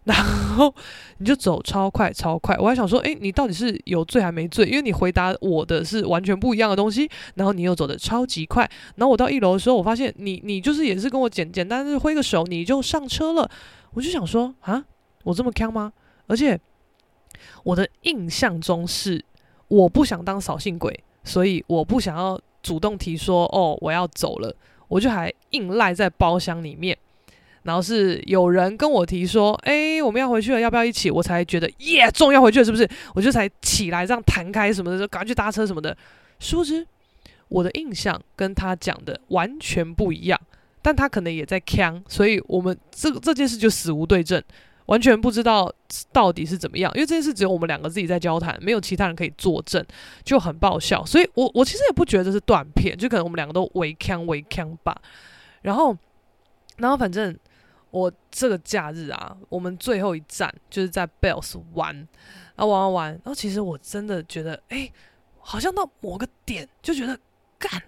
[0.07, 0.15] 然
[0.55, 0.73] 后
[1.17, 2.55] 你就走超快超快。
[2.57, 4.65] 我还想说，诶，你到底是有罪还没罪？
[4.65, 8.63] 因为你回答我的是完全不一样的东西，然后你又走的超级快。
[8.95, 13.51] 然后我到一楼的时候，我发现你你就是也是跟我简简单单挥个手，你就上车了。
[13.91, 14.81] 我就想说啊，
[15.25, 15.91] 我这么锵吗？
[16.27, 16.57] 而且
[17.63, 19.23] 我的印象中是
[19.67, 24.55] 我不想当扫兴鬼，所以我不想要主动提说哦，我要走了，
[24.87, 26.97] 我就还硬赖在包厢里面。
[27.67, 31.11] 然后是有人跟我提说，哎，我们要回去了，要不要一起？
[31.11, 32.89] 我才觉得耶，终于要回去了，是不是？
[33.13, 35.95] 我就才起来这样弹开什么的，就赶快去搭车什么的。
[36.39, 36.87] 殊不知
[37.49, 40.39] 我的印象跟他讲的完全不一样，
[40.81, 44.41] 但他可能也在锵，所以我们这这件事就死无对证。
[44.87, 45.69] 完全不知道
[46.13, 49.85] 到底是怎么样，因为这件事只有我们两个自己在交谈，没有其他人可以作证，
[50.23, 51.05] 就很爆笑。
[51.05, 54.95] 所以我我其实也不觉得这是断片，就可能我们两个都围锵围锵吧。
[55.63, 55.97] 然后，
[56.77, 57.37] 然后反正
[57.91, 61.95] 我这个假日啊，我们最后一站就是在 Bells 玩，
[62.55, 63.11] 然后玩玩玩。
[63.11, 64.91] 然后其实我真的觉得，哎、
[65.39, 67.17] 好像到某个点就觉得
[67.57, 67.81] 干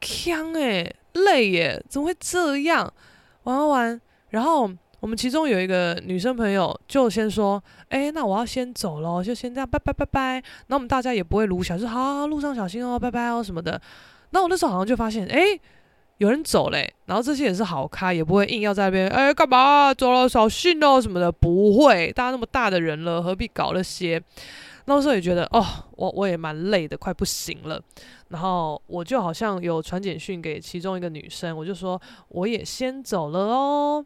[0.00, 2.92] 锵诶，累耶，怎么会这样？
[3.44, 4.70] 玩玩玩，然后。
[5.00, 13.78] 我们其中有一个女生朋友就先说：“哎，那我要先走了，就先这样，拜拜拜拜。”那我们大家也不会卢小，就好好，路上小心哦，拜拜哦什么的。
[14.30, 15.40] 那我那时候好像就发现，哎，
[16.18, 16.92] 有人走嘞。
[17.06, 22.12] 然后这些也是好咖，也不会硬要在那边，哎，干嘛走了，小心哦什么的，不会。
[22.12, 24.22] 大家那么大的人了，何必搞那些？
[24.86, 25.64] 那时候也觉得，哦，
[25.96, 27.82] 我我也蛮累的，快不行了。
[28.28, 34.04] 然后我就好像有传简讯给其中一个女生，我就说我也先走了哦。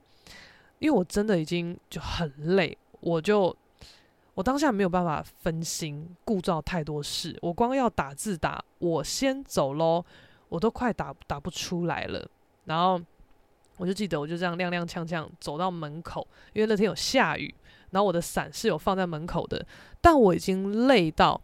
[0.78, 3.54] 因为我真的已经就很累，我就
[4.34, 7.36] 我当下没有办法分心，顾照太多事。
[7.42, 10.04] 我光要打字打，我先走喽，
[10.48, 12.28] 我都快打打不出来了。
[12.64, 13.00] 然后
[13.76, 17.54] 我就记得，我就这样踉踉跄跄走到门口，因为那天有下雨，
[17.90, 19.64] 然后我的伞是有放在门口的，
[20.00, 21.40] 但我已经累到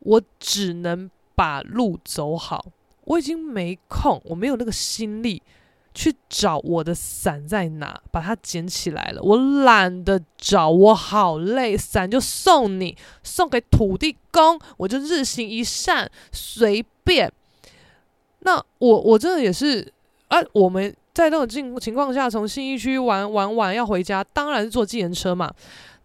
[0.00, 2.64] 我只能把路走好，
[3.04, 5.42] 我已经没空，我没有那个心力。
[5.96, 9.22] 去找我的伞在哪，把它捡起来了。
[9.22, 17.32] 我懒得找，我好累，伞就送你，送给土地公，我就日行一善，随便。
[18.44, 19.92] 那我我真的也是
[20.28, 25.52] 啊，我们在那种情情况下，从信义区玩玩完要回家，当然是坐计程车嘛。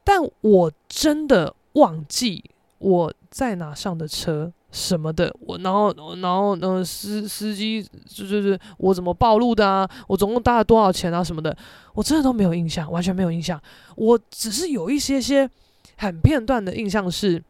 [0.04, 2.44] 但我真的忘记
[2.80, 4.52] 我在哪上的车。
[4.72, 9.90] 什么的，我然后然后嗯，司司机就就是我怎么暴露的啊？
[10.08, 11.24] 我总共搭了多少钱啊？
[11.24, 11.58] 什么的，
[11.96, 13.60] 我真的都没有印象，完全没有印象。
[13.96, 15.50] 我只是有一些些
[15.98, 17.44] 很片段的印象是。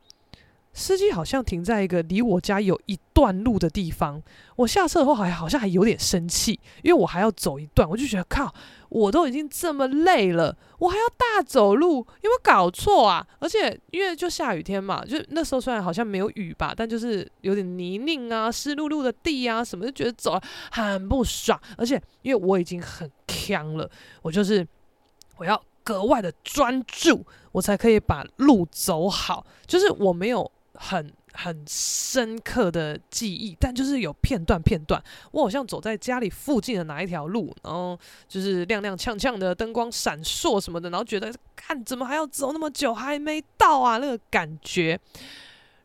[0.72, 4.22] 司机好像停在一个离我家有一段路的地方，
[4.56, 8.54] 我下车后还好像还有点生气，因为我还要走一段，我就觉得靠，
[8.88, 13.26] 我都已经这么累了，我还要大走路，有没有搞错啊？
[13.40, 20.40] 而且因为就下雨天嘛，就那时候虽然好像没有雨吧，但就是有点泥泞啊、湿漉漉的地啊什么，就觉得走
[20.72, 21.60] 很不爽。
[21.78, 23.90] 而且因为我已经很锵了，
[24.22, 24.66] 我就是
[25.36, 30.50] 我要格外的专注，我才可以把路走好，就是我没有。
[30.82, 38.00] 很很深刻的记忆，但就是有片段片段，我好像走在家里附近的哪一条路，然后
[38.30, 44.98] 就是踉踉跄跄的灯光闪烁什么的，然后觉得看怎么还要走那么久还没到啊，那个感觉。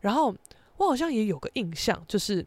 [0.00, 0.32] 然后
[0.76, 2.46] 我好像也有个印象，就是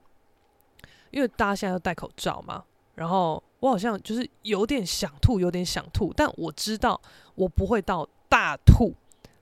[1.12, 2.64] 因为大家现在都戴口罩嘛，
[2.96, 7.00] 然后我好像就是有点想吐，有点想吐，但我知道
[7.36, 8.94] 我不会到大吐，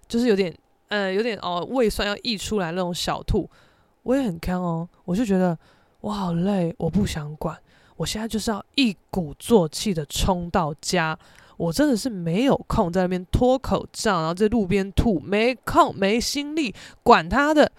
[0.08, 0.58] 就是有点。
[0.88, 3.50] 呃，有点哦，胃酸要溢出来那种小吐，
[4.04, 4.88] 我也很坑哦。
[5.04, 5.58] 我就觉得
[6.02, 7.58] 我好累，我不想管，
[7.98, 11.18] 我现在就是要一鼓作气的冲到家。
[11.58, 16.74] 我真的是没有空在那边脱口罩，然后在路边吐，没空，没心力
[17.04, 17.72] 管他的，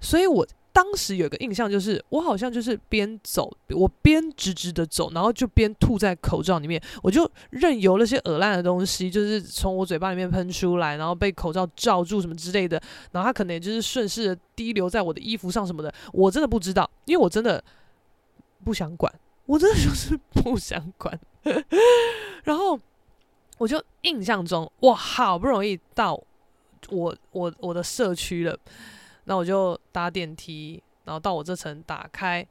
[0.00, 0.46] 所以我。
[0.74, 17.62] 当时有个印象，就是我好像就是边走，我边直直的走，然后就边吐在口罩里面，我就任由那些恶烂的东西，就是从我嘴巴里面喷出来，然后被口罩罩住什么之类的，然后它可能也就是顺势的滴流在我的衣服上什么的，我真的不知道，因为我真的
[18.64, 19.12] 不想管，
[19.46, 21.16] 我真的就是不想管，
[22.42, 22.76] 然后
[23.58, 26.20] 我就印象中，我好不容易到
[26.88, 28.58] 我我我的社区了。
[29.24, 32.46] 那我就搭电梯，然后到我这层打开，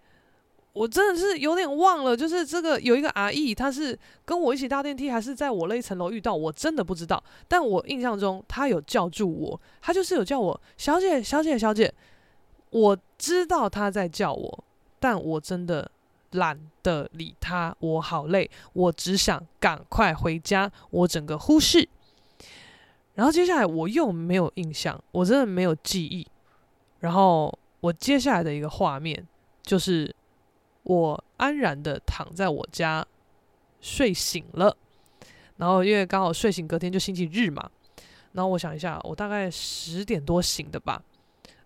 [0.74, 7.24] 我真的是有点忘了，就是这个有一个阿姨，她是跟我一起搭电梯，还是在我那一层楼遇到，我真的不知道。
[7.48, 11.94] 但我印象中，她有叫住我，她就是有叫我小姐，小姐，小姐。
[12.72, 14.64] 我知道她在叫我，
[15.00, 15.92] 但我真的
[16.32, 21.88] 懒得理他，我好累，我只想赶快回家，我整个忽视。
[23.14, 26.26] 然后接下来我又没有印象，我真的没有记忆。
[27.04, 29.28] 然后我接下来的一个画面
[29.62, 30.16] 就是
[30.84, 33.06] 我安然的躺在我家
[33.82, 34.74] 睡醒了。
[35.58, 37.70] 然后因为刚好睡醒，隔天就星期日嘛。
[38.32, 41.04] 然后我想一下，我大概十点多醒的吧。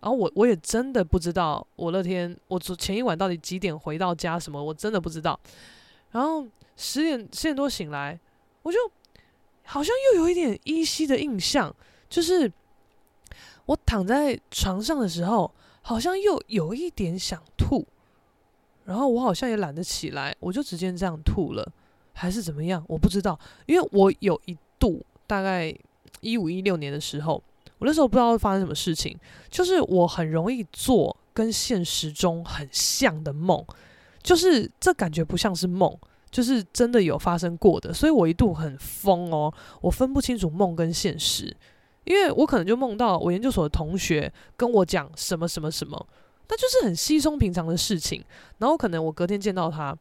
[0.01, 5.39] 然后我我也真的不知道我那天我昨前一晚到底几点回到家什么，我真的不知道。
[6.11, 6.43] 然后
[6.75, 8.19] 十点十点多醒来，
[8.63, 8.79] 我就。
[9.69, 11.75] 好像又有一点依稀的印象，
[12.07, 12.49] 就是
[13.67, 15.53] 我躺在床上的时候，
[15.83, 17.85] 好像又有一点想吐，
[18.83, 21.71] 然后我好像也懒得起来，我就直接这样吐了，
[22.13, 22.83] 还是怎么样？
[22.87, 25.71] 我不知道，因为我有一度大概
[26.21, 27.41] 一五一六年的时候，
[27.77, 29.15] 我那时候不知道发生什么事情，
[29.49, 33.63] 就是我很容易做跟现实中很像的梦，
[34.23, 35.95] 就是这感觉不像是梦。
[36.29, 41.55] 就是真的有发生过的，所以我一度很疯哦，我分不清楚梦跟现实，
[42.07, 46.07] 因为我可能就梦到我研究所的同学跟我讲什么什么什么，
[46.47, 48.23] 那就是很稀松平常的事情。
[48.59, 49.93] 然后可能我隔天见到他，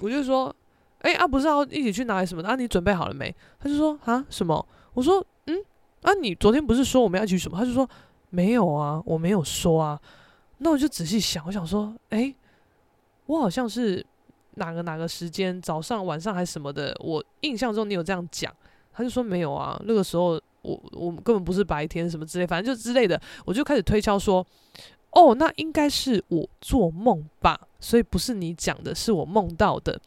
[0.00, 0.54] 我就说
[1.00, 2.56] ：“哎啊，不是要一起去哪里什么的啊？
[2.56, 5.58] 你准备好了没？”他就说：“啊，什么？”我说：“嗯，
[6.00, 7.86] 啊，你昨天不是说我们要一起什么？”他就说
[8.30, 10.00] ：“没有啊，我没有说啊。”
[10.58, 12.34] 那我就仔细想，我想说：“哎，
[13.26, 14.04] 我好像是。”
[14.56, 16.94] 哪个哪个时间，早上、晚上还是什么的？
[17.00, 18.54] 我印象中你有这样讲，
[18.92, 19.80] 他就说没有啊。
[19.84, 23.20] 那个时候我我根本不是白天什么之类，反正就之类的。
[23.44, 24.46] 我就开始推敲说，
[25.10, 30.00] 哦，那应该是我做梦吧，所以不是你讲的，是我梦到的。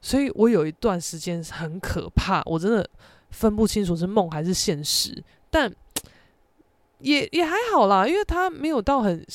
[0.00, 2.88] 所以我有一段时间很可怕，我真的
[3.30, 5.70] 分不清楚是梦还是现实，但
[6.98, 9.26] 也也还好啦，因为他没有到很。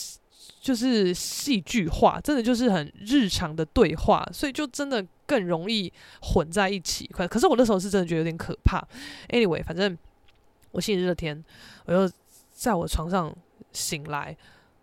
[0.62, 7.08] 就是戏剧化，真的就是很日常的对话，所以就真的更容易混在一起。
[7.08, 8.86] 可可是我那时候是真的觉得有点可怕。
[9.30, 9.98] Anyway，反正
[10.72, 11.44] 我星期日的天，
[11.86, 12.10] 我又
[12.52, 13.36] 在我床上
[13.72, 14.36] 醒来，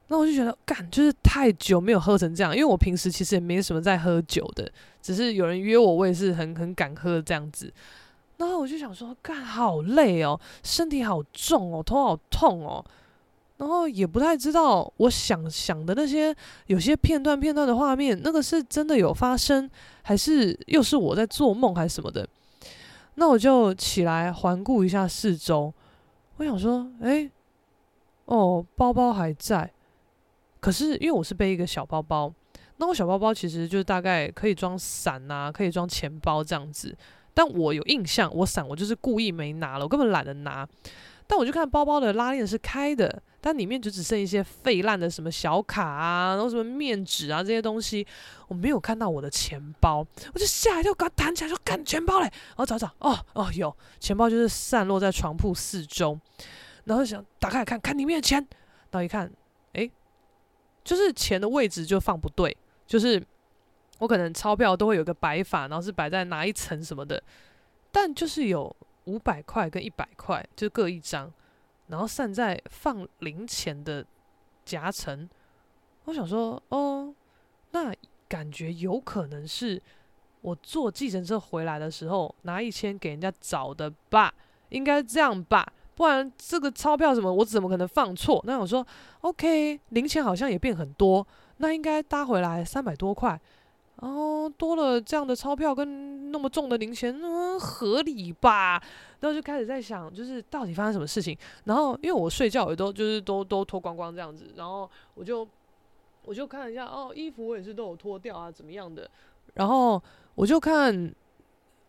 [0.08, 4.70] 那我就觉得，干，就是太久没有喝成这样，因为我平时其实也没什么在喝酒的，
[5.00, 7.72] 只是有人约我，我也是很很敢喝这样子。
[8.36, 12.84] 然后我就想说，干，好累哦，身体好重哦，头好痛哦。
[13.62, 16.34] 然后也不太知道，我想想的那些
[16.66, 19.70] 有些片段片段的画面，那个是真的有发生，
[20.02, 22.28] 还是又是我在做梦，还是什么的？
[23.14, 25.72] 那我就起来环顾一下四周，
[26.38, 27.30] 我想说，哎，
[28.24, 29.70] 哦，包包还在，
[30.58, 32.34] 可是因为我是背一个小包包，
[32.78, 36.92] 那我小包包其实就是大概可以装伞啊，可以装钱包这样子，
[37.32, 40.68] 但我有印象，我伞我就是故意没拿了，我根本懒得拿。
[41.24, 48.06] 但我就看包包的拉链是开的，但里面就只剩一些废烂的什么小卡啊，然后什么面纸啊这些东西，
[48.46, 56.16] 我没有看到我的钱包，我就吓一跳，赶快弹起来说：“干钱包嘞！”然后找找，哦哦有钱包，就是散落在床铺四周，
[56.84, 58.38] 然后想打开看看里面的钱，
[58.92, 59.28] 然后一看，
[59.72, 59.90] 诶，
[60.84, 63.20] 就是钱的位置就放不对，就是
[63.98, 67.22] 我可能钞票都会有个摆法，然后是摆在哪一层什么的，
[67.90, 68.74] 但就是有。
[69.06, 71.28] 五百块跟一百块就各一张，
[71.88, 74.04] 然后散在放零钱的
[74.64, 75.28] 夹层。
[76.04, 77.14] 我想说，哦，
[77.70, 77.94] 那
[78.28, 79.80] 感觉有可能是
[80.40, 84.32] 我坐计程车回来的时候拿一千给人家找的吧？
[84.70, 85.70] 应该这样吧？
[85.94, 88.42] 不然这个钞票什么，我怎么可能放错？
[88.46, 88.84] 那我说
[89.20, 91.24] ，OK，零钱好像也变很多，
[91.58, 93.38] 那应该搭回来三百多块。
[94.02, 98.82] 哦，多了这样的钞票跟那么重的零钱，嗯，合理吧？
[99.20, 101.38] 然后就开始在想，就是到底发生什么事情。
[101.66, 105.46] 然后因为我睡觉也都就是都都脱光光这样子，然后我就
[106.24, 109.08] 我就看一下，哦，衣服我也是都有脱掉啊，怎么样的？
[109.54, 110.02] 然后
[110.34, 111.14] 我就看，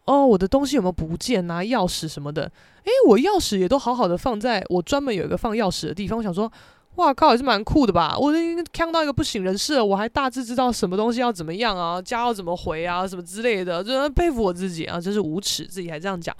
[0.06, 1.62] 哦，我的东西有没有不见啊？
[1.62, 2.44] 钥匙什么的？
[2.84, 6.20] 诶，我钥匙也都好好的放在我专门有一个放钥匙的地方。
[6.20, 6.52] 我想说。
[6.96, 8.16] 哇靠，也是蛮酷的吧？
[8.18, 16.36] 我已经看到一个不省人事了，我还大致知道什么东西要怎么样啊，家要怎么回啊，什么之类的，真的佩服我自己啊，真是无耻，自己还这样讲。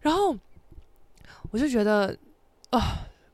[0.00, 0.34] 然后
[1.50, 2.16] 我就觉得
[2.70, 2.80] 啊，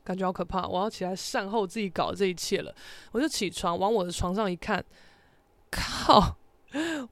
[0.03, 2.75] 感觉好可怕，我要起来善后自己搞这一切了。
[3.13, 4.83] 我就起床往我的床上一看，
[5.69, 6.35] 靠，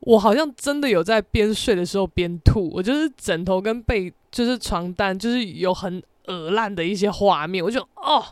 [0.01, 8.25] 我好像真的有在边睡的时候边吐，我就是枕头跟被，就是床单，就是有很恶烂的一些画面，我就哦。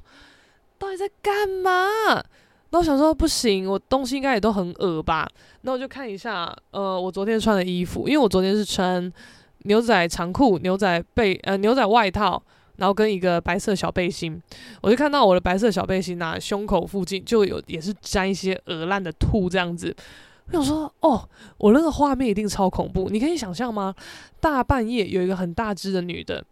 [0.78, 2.24] 到底在干嘛？
[2.70, 5.28] 那我想说不行，我东西应该也都很恶吧。
[5.62, 9.12] 那我就看一下，呃，我昨天穿的衣服，因为我昨天是穿
[9.60, 12.42] 牛仔长裤、牛仔背、呃牛仔外套，
[12.76, 14.42] 然后跟一个白色小背心，
[14.82, 19.96] 我就看到我的白色小背心啊，胸口附近就有也是沾一些鹅烂的吐这样子。
[20.48, 23.96] 我想说，哦，我那个画面一定超恐怖，你可以想象吗？
[24.40, 26.44] 大半夜有一个很大只的女的，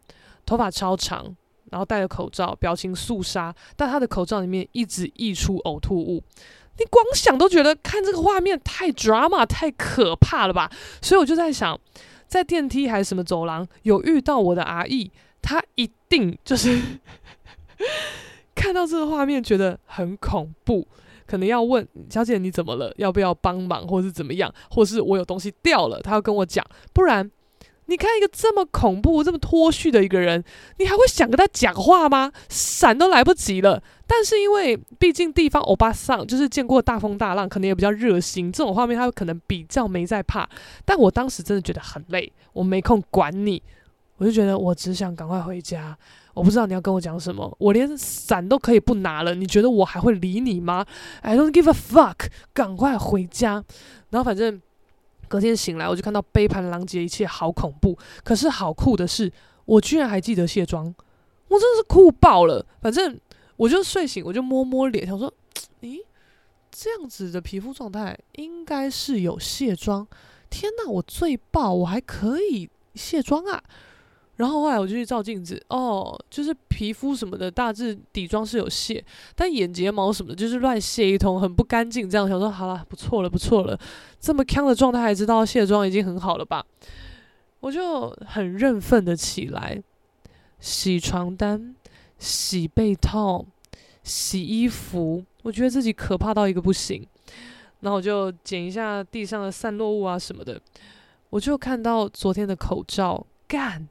[0.46, 1.36] 头发超长，
[1.72, 6.24] 然后戴着口罩，表情肃杀，但他的口罩里面一直溢出呕吐物，
[6.78, 10.72] 你光想都觉得看这个画面太 drama 太可怕了吧？
[11.02, 11.80] 所以我就在想，
[12.28, 15.12] 在电梯还是什么走廊有遇到我的阿姨，
[15.42, 16.82] 她一定就是
[18.54, 20.88] 看到这个画面觉得很恐怖。
[21.28, 26.64] 可能要问小姐你怎么了，要不要帮忙，或是怎么样，或是我有东西掉了，他要跟我讲。
[26.94, 27.32] 不然，
[27.88, 30.44] 你看一个这么恐怖、这么脱序的一个人，
[30.78, 32.32] 你还会想跟他讲话吗？
[32.50, 33.82] 闪都来不及了。
[34.08, 40.48] 但是因为毕竟地方欧巴桑就是见过大风大浪，可能也比较热心，这种画面他可能比较没在怕。
[40.84, 43.62] 但我当时真的觉得很累，我没空管你，
[44.18, 45.98] 我就觉得我只想赶快回家。
[46.34, 50.86] 我不知道你要跟我讲什么，我连伞都可以不拿了，你觉得我还会理你吗
[51.22, 53.64] ？I don't give a fuck，赶快回家。
[54.10, 54.62] 然后反正
[55.28, 57.98] 隔天醒来，我就看到杯盘狼藉，一切好恐怖。
[58.24, 59.32] 可是好酷的是，
[59.66, 60.94] 我居然还记得卸妆，
[61.48, 62.66] 我真的是酷爆了。
[62.82, 63.20] 反正
[63.58, 65.34] 我就睡醒，我就摸摸脸，想说，
[65.82, 66.00] 咦，
[66.72, 70.08] 这样子的皮肤状态应该是有卸妆。
[70.50, 73.64] 天哪，我最爆，我还可以卸妆啊！
[74.38, 79.02] 然后后来我就去照镜子，哦，就是皮肤什么的，大致底妆是有卸，
[79.34, 82.10] 但眼睫毛什么的，就是乱卸一通，很不干净。
[82.10, 83.80] 这样想说，好了，不错了，不错了，
[84.20, 86.66] 这么锵的状态还知道卸妆已经很好了吧？
[87.62, 89.82] 我就很认份的起来，
[90.60, 91.74] 洗床单、
[92.20, 93.46] 洗被套、
[94.04, 97.08] 洗衣服，我觉得自己可怕到一个不行。
[97.80, 100.60] 然后我就捡一下地上的散落物啊什么的，
[101.30, 103.88] 我就看到昨天的口罩，干。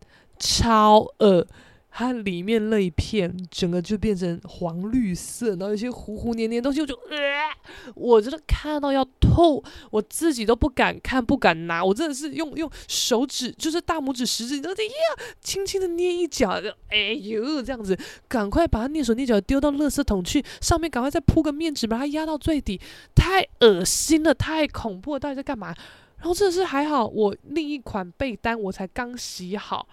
[0.46, 1.46] 超恶，
[1.90, 7.50] 它里面那一片整个就变成黄绿色，然后有些糊糊黏黏的东西，我就呃，
[7.94, 22.78] 我真的看到要吐，我自己都不敢看，不敢拿，我真的是用用手指，就是大拇指、食指，然后呀，轻轻的捏一脚，就哎呦这样子，赶快把它蹑手蹑脚丢到垃圾桶去，上面赶快再铺个面纸，把它压到最底，
[23.14, 25.74] 太恶心了，太恐怖了，到底在干嘛？
[26.18, 29.88] 然后真的是还好，我另一款被单我才刚洗好。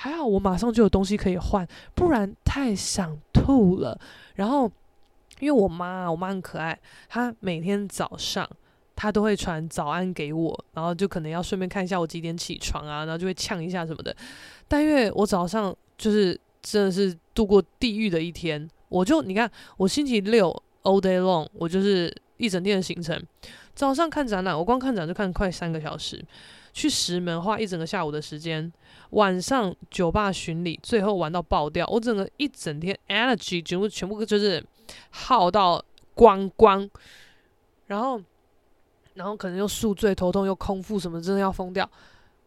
[0.00, 3.98] 还好我马上就有东西可以换，不然太想吐了。
[4.36, 4.70] 然后，
[5.40, 6.78] 因为我妈，我妈很可爱，
[7.08, 8.48] 她每天早上
[8.94, 14.14] 她都会传早安给我，然后就可能要顺便看一下我几点起床啊，然后就会呛一下什么的。
[14.68, 20.50] 但因为我早上就是真的是度过地狱的一天，我就你看我星期六
[20.84, 23.20] all day long，我就是一整天的行程。
[23.74, 26.24] 早上看展览，我光看展就看快三个小时。
[26.70, 28.72] 去石门花一整个下午的时间，
[29.10, 31.86] 晚上酒吧巡礼，最后玩到爆掉。
[31.86, 34.64] 我整个一整天 energy 全部全部就是
[35.10, 35.82] 耗到
[36.14, 36.88] 光光，
[37.86, 38.20] 然后
[39.14, 41.88] 然后可能又宿醉头痛又空腹什么，真的要疯掉。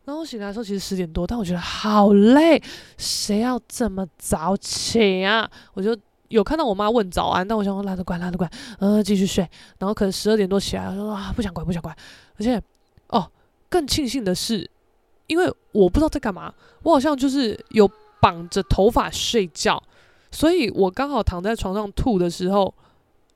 [0.05, 2.61] 然后我醒来的时候其实十点多，但我觉得好累，
[2.97, 5.49] 谁要这么早起啊？
[5.73, 5.97] 我就
[6.29, 8.49] 有看到我妈问早安，但我想说懒得管懒得管，
[8.79, 9.47] 呃继续睡。
[9.79, 11.95] 然后可能十二点多起来，我说啊不想管不想管，
[12.37, 12.61] 而且
[13.07, 13.29] 哦。
[13.69, 14.69] 更庆幸的是，
[15.31, 16.53] 因为我不知道在干嘛，
[16.83, 19.81] 我好像就是有绑着头发睡觉，
[20.29, 22.73] 所以我刚好躺在床上吐的时候，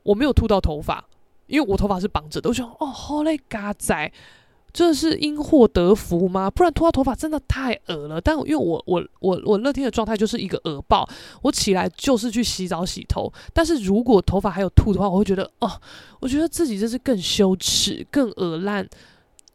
[0.04, 1.02] 我没有吐到头发，
[1.48, 2.50] 因为我头发是绑着的。
[2.50, 4.12] 我想，哦，好嘞，嘎仔，
[4.74, 6.52] 这是因祸得福吗？
[6.52, 8.20] 不然吐到头发真的太恶了。
[8.20, 11.08] 但因为我我我我那天的状态就是一个恶爆，
[11.44, 15.72] 我起来就是去洗澡洗头，但是如果头发还有吐的话，我会觉得哦，
[16.20, 18.86] 我觉得自己这是更羞耻、更恶烂。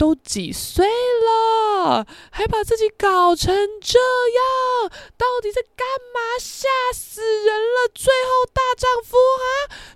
[0.01, 6.39] 都几岁了，还把自己搞成这样，到底在干嘛？
[6.41, 7.91] 吓死人了！
[7.95, 9.45] 最后大丈夫啊？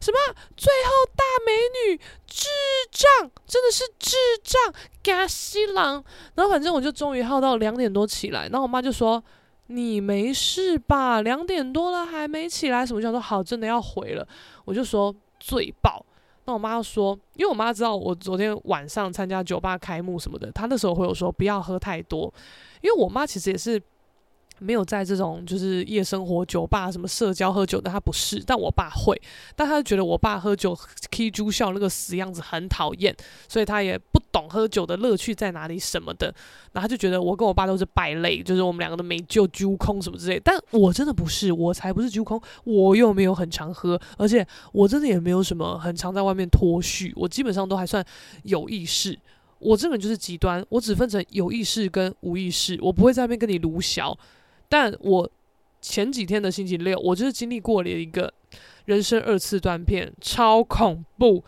[0.03, 0.19] 什么？
[0.55, 1.55] 最后大美
[1.89, 1.99] 女？
[2.27, 2.49] 智
[2.91, 4.75] 障，真的是智障！
[5.03, 6.05] 嘎西郎。
[6.35, 9.25] 然后反正我就终于耗到两点多起来，然后我妈就说
[9.69, 11.23] ：“你没事吧？
[11.23, 13.43] 两点多了还没起来？”什么叫做好？
[13.43, 14.29] 真的要回了？
[14.67, 16.05] 我就说最爆。
[16.47, 22.33] 那我妈说，因为我妈知道我昨天晚上参加酒吧开幕什么的，她那时候会有说不要喝太多，
[22.81, 23.83] 因为我妈其实也是。
[24.61, 28.41] 没有在这种就是夜生活、酒吧什么社交喝酒的，她不是。
[28.47, 29.21] 但我爸会，
[29.57, 30.79] 但她觉得我爸喝酒
[31.11, 33.15] K 猪笑那个死样子很讨厌，
[33.49, 36.35] 所以她也不懂喝酒的乐趣在哪里什么的。
[36.73, 40.41] 然后就觉得我跟我爸都是败类，就是我们两个都没救揪空什么之类。
[40.43, 48.05] 但我真的不是，我才不是揪空，我又没有很常喝，而且我真的也没有什么很常在外面脱序，我基本上都还算
[48.43, 49.17] 有意识。
[49.61, 54.19] 我这个人就是极端，我只分成有意识跟无意识，我不会在那边跟你卢小。
[54.69, 55.31] 但我
[55.81, 58.31] 前几天的星期六，我就是经历过了一个
[58.87, 61.45] 人生二次断片，超恐怖。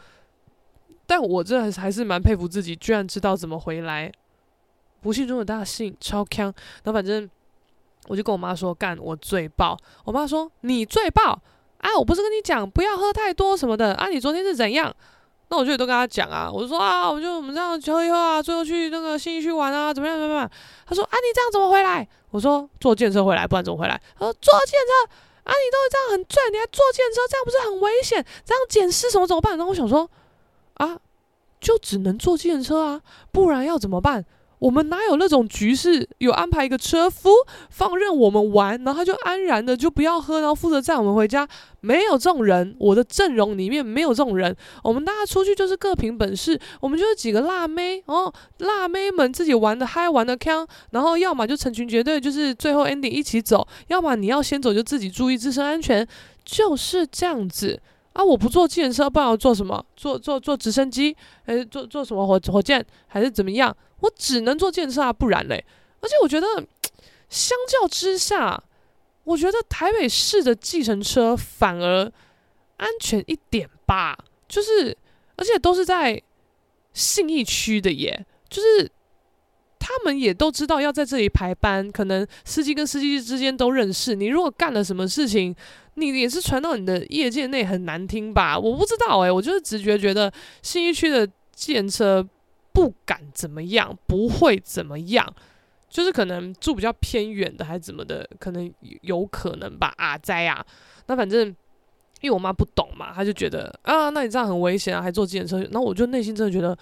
[1.06, 4.12] 但我这还是还是蛮佩服自己，居然知道怎么回来。
[5.00, 6.46] 不幸中的大幸，超强。
[6.82, 7.28] 然后反正
[8.08, 9.76] 我就跟我妈说，干我最爆。
[10.04, 11.40] 我妈说你最爆
[11.78, 11.96] 啊！
[11.96, 14.08] 我不是跟你讲不要喝太多什么的啊？
[14.08, 14.92] 你昨天是怎样？
[15.48, 16.50] 那我就也都跟他讲啊。
[16.52, 20.50] 我就说啊，我就我们这样喝一喝啊，最后去那个新义区玩啊，怎么样怎么样？
[20.84, 22.08] 她说啊，你这样怎么回来？
[22.30, 24.00] 我说坐电车回来，不然怎么回来？
[24.18, 28.24] 她说坐电车啊，你都这样很醉，你还坐电车，这样不是很危险？
[28.44, 29.56] 这样捡尸什么怎么办？
[29.56, 30.10] 然后我想说，
[31.66, 33.00] 就只能坐计程车啊，
[33.32, 34.24] 不然要怎么办？
[34.60, 37.28] 我们哪有那种局势有安排一个车夫
[37.70, 41.46] 放任我们玩，然后他就安然的就不要喝，然后负责载我们回家？
[41.80, 44.56] 没有这种人，我的阵容里面没有这种人。
[44.84, 56.06] 我们大家出去就是各凭本事，我们就是几个辣妹哦，辣妹们自己玩的嗨，玩的锵，然后要么就成群结队，就是最后 ending 一起走；要么你要先走，就自己注意自身安全，
[56.44, 57.80] 就是这样子。
[58.16, 58.24] 啊！
[58.24, 59.84] 我不坐计程车，不然我坐什么？
[59.94, 61.14] 坐坐坐直升机，
[61.44, 63.76] 还是坐坐什么火火箭，还是怎么样？
[64.00, 65.62] 我只能坐计程车啊，不然嘞。
[66.00, 66.46] 而且我觉得，
[67.28, 68.62] 相较之下，
[69.24, 72.10] 我觉得台北市的计程车反而
[72.78, 74.16] 安全一点吧。
[74.48, 74.96] 就是，
[75.36, 76.22] 而且都是在
[76.94, 78.90] 信义区的耶，就是
[79.78, 84.14] 他们也都知道要在这里排班，可能司机跟司机之间都认识。
[84.14, 85.54] 你如果干了什么事情，
[85.98, 88.58] 你也是传到你的业界内很难听吧？
[88.58, 90.30] 我不知道诶、我就是直觉觉得
[90.62, 92.26] 新一区的计程车
[92.72, 95.26] 不敢怎么样，不会怎么样，
[95.88, 98.70] 就是可能住比较偏远的还是怎么的，可能
[99.00, 99.92] 有可能吧。
[99.96, 100.64] 啊，在啊，
[101.06, 101.48] 那反正
[102.20, 105.66] 因为我妈不懂嘛，她就觉得啊，那你这样很危险啊，还坐计程车。
[105.70, 106.76] 那我就内心真的觉得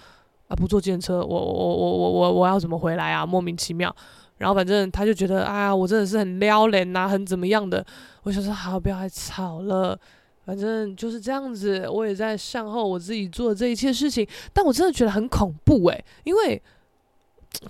[0.49, 3.25] 啊，不坐计程车，我我我我我我要怎么回来啊？
[3.25, 3.95] 莫名其妙。
[4.39, 7.85] 然后反正他就觉得啊，我真的是很撩人呐，很怎么样的。
[8.25, 9.99] 我想说好，不要再吵了。
[10.45, 14.27] 反正就是这样子，我也在善后我自己做的这一切事情。
[14.53, 16.61] 但我真的觉得很恐怖诶，因为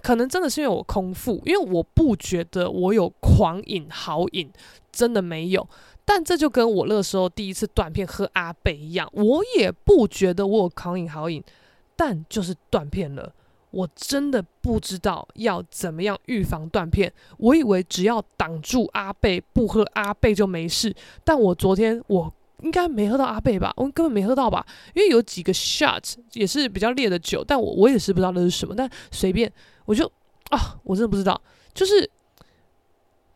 [0.03, 4.51] 可能真的是因为我空腹，因为我不觉得我有狂饮豪饮，
[4.91, 5.69] 真的没有。
[6.05, 11.43] 但这就跟我那时候第一次断片喝阿贝一样，我也不觉得我有狂饮豪饮，
[11.95, 13.33] 但就是断片了。
[13.75, 17.12] 我真的不知道要怎么样预防断片。
[17.39, 20.95] 我以为只要挡住阿贝不喝阿贝就没事，
[21.25, 23.72] 但我昨天我应该没喝到阿贝吧？
[23.77, 24.64] 我根本没喝到吧？
[24.95, 28.77] 因为有几个 shot 也是比较烈的酒，但我我也是不知道那是什么。
[28.77, 29.53] 但随便
[29.87, 30.07] 我就
[30.51, 31.41] 啊，我真的不知道。
[31.75, 32.09] 就是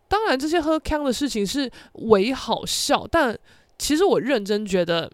[0.06, 3.36] 当然这些喝康的事情是伪好笑，但
[3.76, 5.10] 其实我认真觉得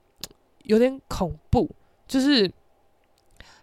[0.64, 1.70] 有点恐怖，
[2.06, 2.52] 就是。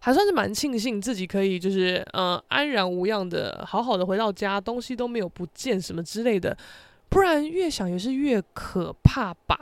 [0.03, 6.57] 还算是蛮庆幸自己可以，就是呃安然无恙的，好好的回到家，东西都没有不见什么之类的。
[7.07, 9.59] 不然越想也是越可怕吧。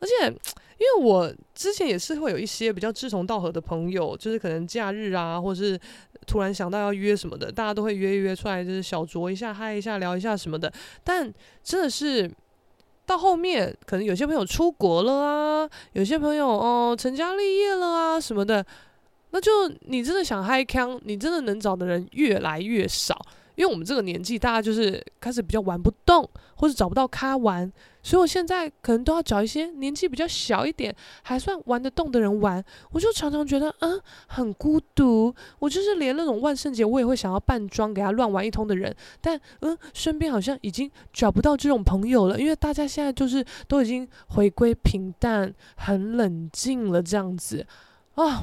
[0.00, 0.28] 而且
[0.78, 5.78] 因为我之前也是会有一些比较志同道合的朋友，就是可能假日啊，或者是
[6.26, 10.72] 突然想到要约什么的，大家都会约一约出来，就是小酌一下、嗨一下、聊一下什么的。
[11.04, 11.30] 但
[11.62, 12.30] 真的是
[13.04, 18.64] 到后面，可能有些朋友出国了啊，有些朋友哦、成家立业了啊什么的。
[19.36, 23.14] 那就你真的想嗨康，你真的能找的人越来越少，
[23.54, 27.70] 因为我们这个年纪，大家就是开始比较玩不动，或是找不到咖玩，
[28.02, 32.64] 所以我现在可能都要找一些年纪比较小一点，还算玩得动的人玩。
[32.92, 35.34] 我就常常觉得，嗯，很孤独。
[35.58, 47.66] 我就是连那种万圣节我也会想要扮装给他乱玩一通的人，但嗯，身边好像已经找不到这种朋友了，因为大家现在就是都已经回归平淡，很冷静了这样子
[48.14, 48.42] 啊。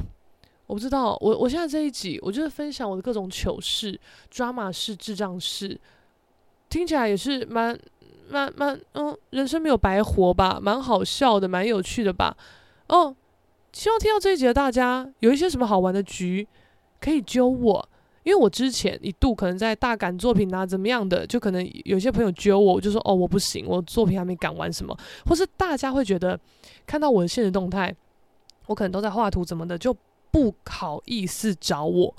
[0.73, 3.99] 我不知道，我我现在这一集，我就是分享我的各种糗事、
[4.31, 5.79] 抓马事、智障事，
[6.67, 7.79] 听起来也是蛮
[8.27, 12.35] 蛮蛮嗯，人生没有白活吧，蛮好笑的，蛮有趣的吧。
[12.87, 13.15] 哦，
[13.71, 16.47] 希望听到这一集的大家有一些什么好玩的局
[16.99, 17.87] 可以揪我，
[18.23, 24.97] 因为我之前一度可能在大赶作品啊，怎么样的，就可能有些朋友揪我，我就说哦，我不行，我作品还没赶完什么，
[25.27, 26.39] 或是大家会觉得
[26.87, 27.95] 看到我的现实动态，
[28.65, 29.95] 我可能都在画图怎么的就。
[30.33, 32.15] 不好意思找我，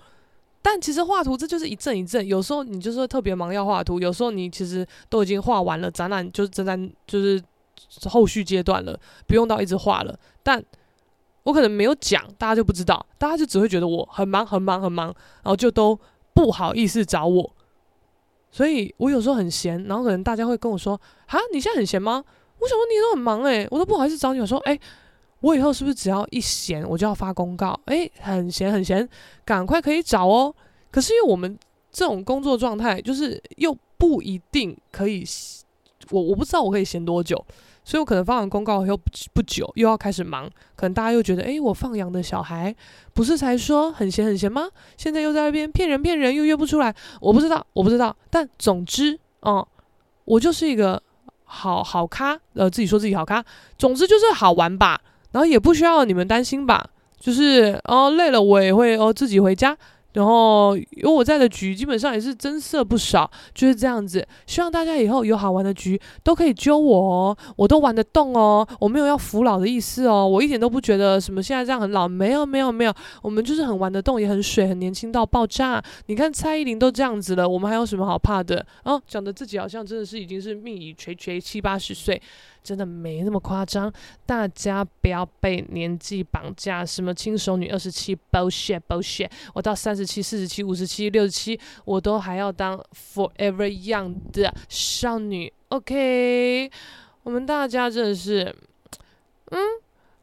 [0.62, 7.42] 但其实画图这就是一阵一阵，有时候你就是特别忙要画图，有时候你其实都已经画完了，展览就是正在就是
[8.08, 8.96] 后续阶段了，
[9.26, 10.16] 不用到一直画了。
[10.44, 10.64] 但
[11.42, 15.08] 我可能没有讲，大家就不知道，大家就只会觉得我很忙很忙很忙，
[15.42, 15.98] 然后就都
[16.32, 17.52] 不好意思找我。
[18.52, 20.96] 所以我有时候很闲，然后可能大家会跟我说
[21.26, 22.22] ：“哈，你现在很闲吗？”
[22.60, 24.40] 我想说你都很忙诶、我都不好意思找你。
[24.40, 24.80] 我说：“诶、欸。”
[25.44, 27.78] 我以后是不是只要一闲，我就要发公告？
[27.84, 29.06] 诶，很闲很闲，
[29.44, 30.54] 赶快可以找哦。
[30.90, 31.58] 可是因为我们
[31.92, 35.22] 这种工作状态，就是又不一定可以
[36.10, 37.36] 我我不知道我可以闲多久，
[37.84, 42.74] 所以我可能发完公告以后不不久又要开始忙，可能大家又觉得，诶，我放养的小孩
[43.12, 44.66] 不是才说很闲很闲吗？
[44.96, 48.16] 现在又在那边骗人骗人，又约不出来，我不知道，我不知道。
[48.30, 49.68] 但总之，哦，
[50.24, 51.02] 我就是一个
[51.44, 53.44] 好好咖，呃，自己说自己好咖，
[53.76, 54.98] 总之就是好玩吧，
[55.34, 56.88] 然后也不需要你们担心吧。
[57.20, 59.74] 就是哦，累了我也会哦自己回家，
[60.12, 64.26] 然后有我在的局基本上也是增色不少，就是这样子。
[64.46, 75.82] 希望大家以后有好玩的局都可以揪我哦，我都玩得动哦，我没有要服老的意思哦，我一点都不觉得什么现在这样很老，没有没有没有，我们就是很玩得动，也很水，很年轻到爆炸。
[76.08, 78.66] 你看蔡依林都这样子了，我们还有什么好怕的？
[78.82, 82.20] 哦，讲的自己好像真的是已经是命已垂垂七八十岁。
[82.64, 83.92] 真的没那么夸张，
[84.24, 86.84] 大家不要被年纪绑架。
[86.84, 89.30] 什么轻熟女二十七，bullshit bullshit。
[89.52, 92.82] 我到三十七、四十七、五十七、六十七，我都还要当
[93.14, 95.52] forever young 的少女。
[95.68, 96.70] OK，
[97.22, 98.56] 我们大家真的是，
[99.50, 99.58] 嗯，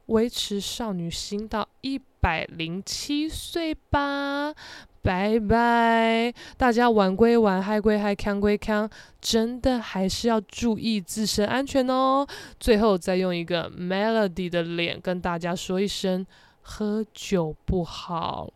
[0.07, 4.53] 维持少女心到一百零七岁吧。
[5.01, 8.89] 拜拜，大家玩归玩，嗨归嗨，康归康，
[9.19, 12.25] 真的还是要注意自身安全哦。
[12.59, 16.25] 最后再用一个 Melody 的脸跟大家说一声：
[16.61, 18.51] 喝酒不好。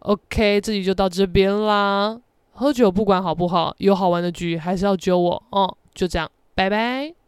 [0.00, 2.20] OK，这里就到这边啦。
[2.52, 5.76] 喝酒不管好不好，有好玩的局还是要揪我哦。
[5.94, 7.21] 就这样，拜拜。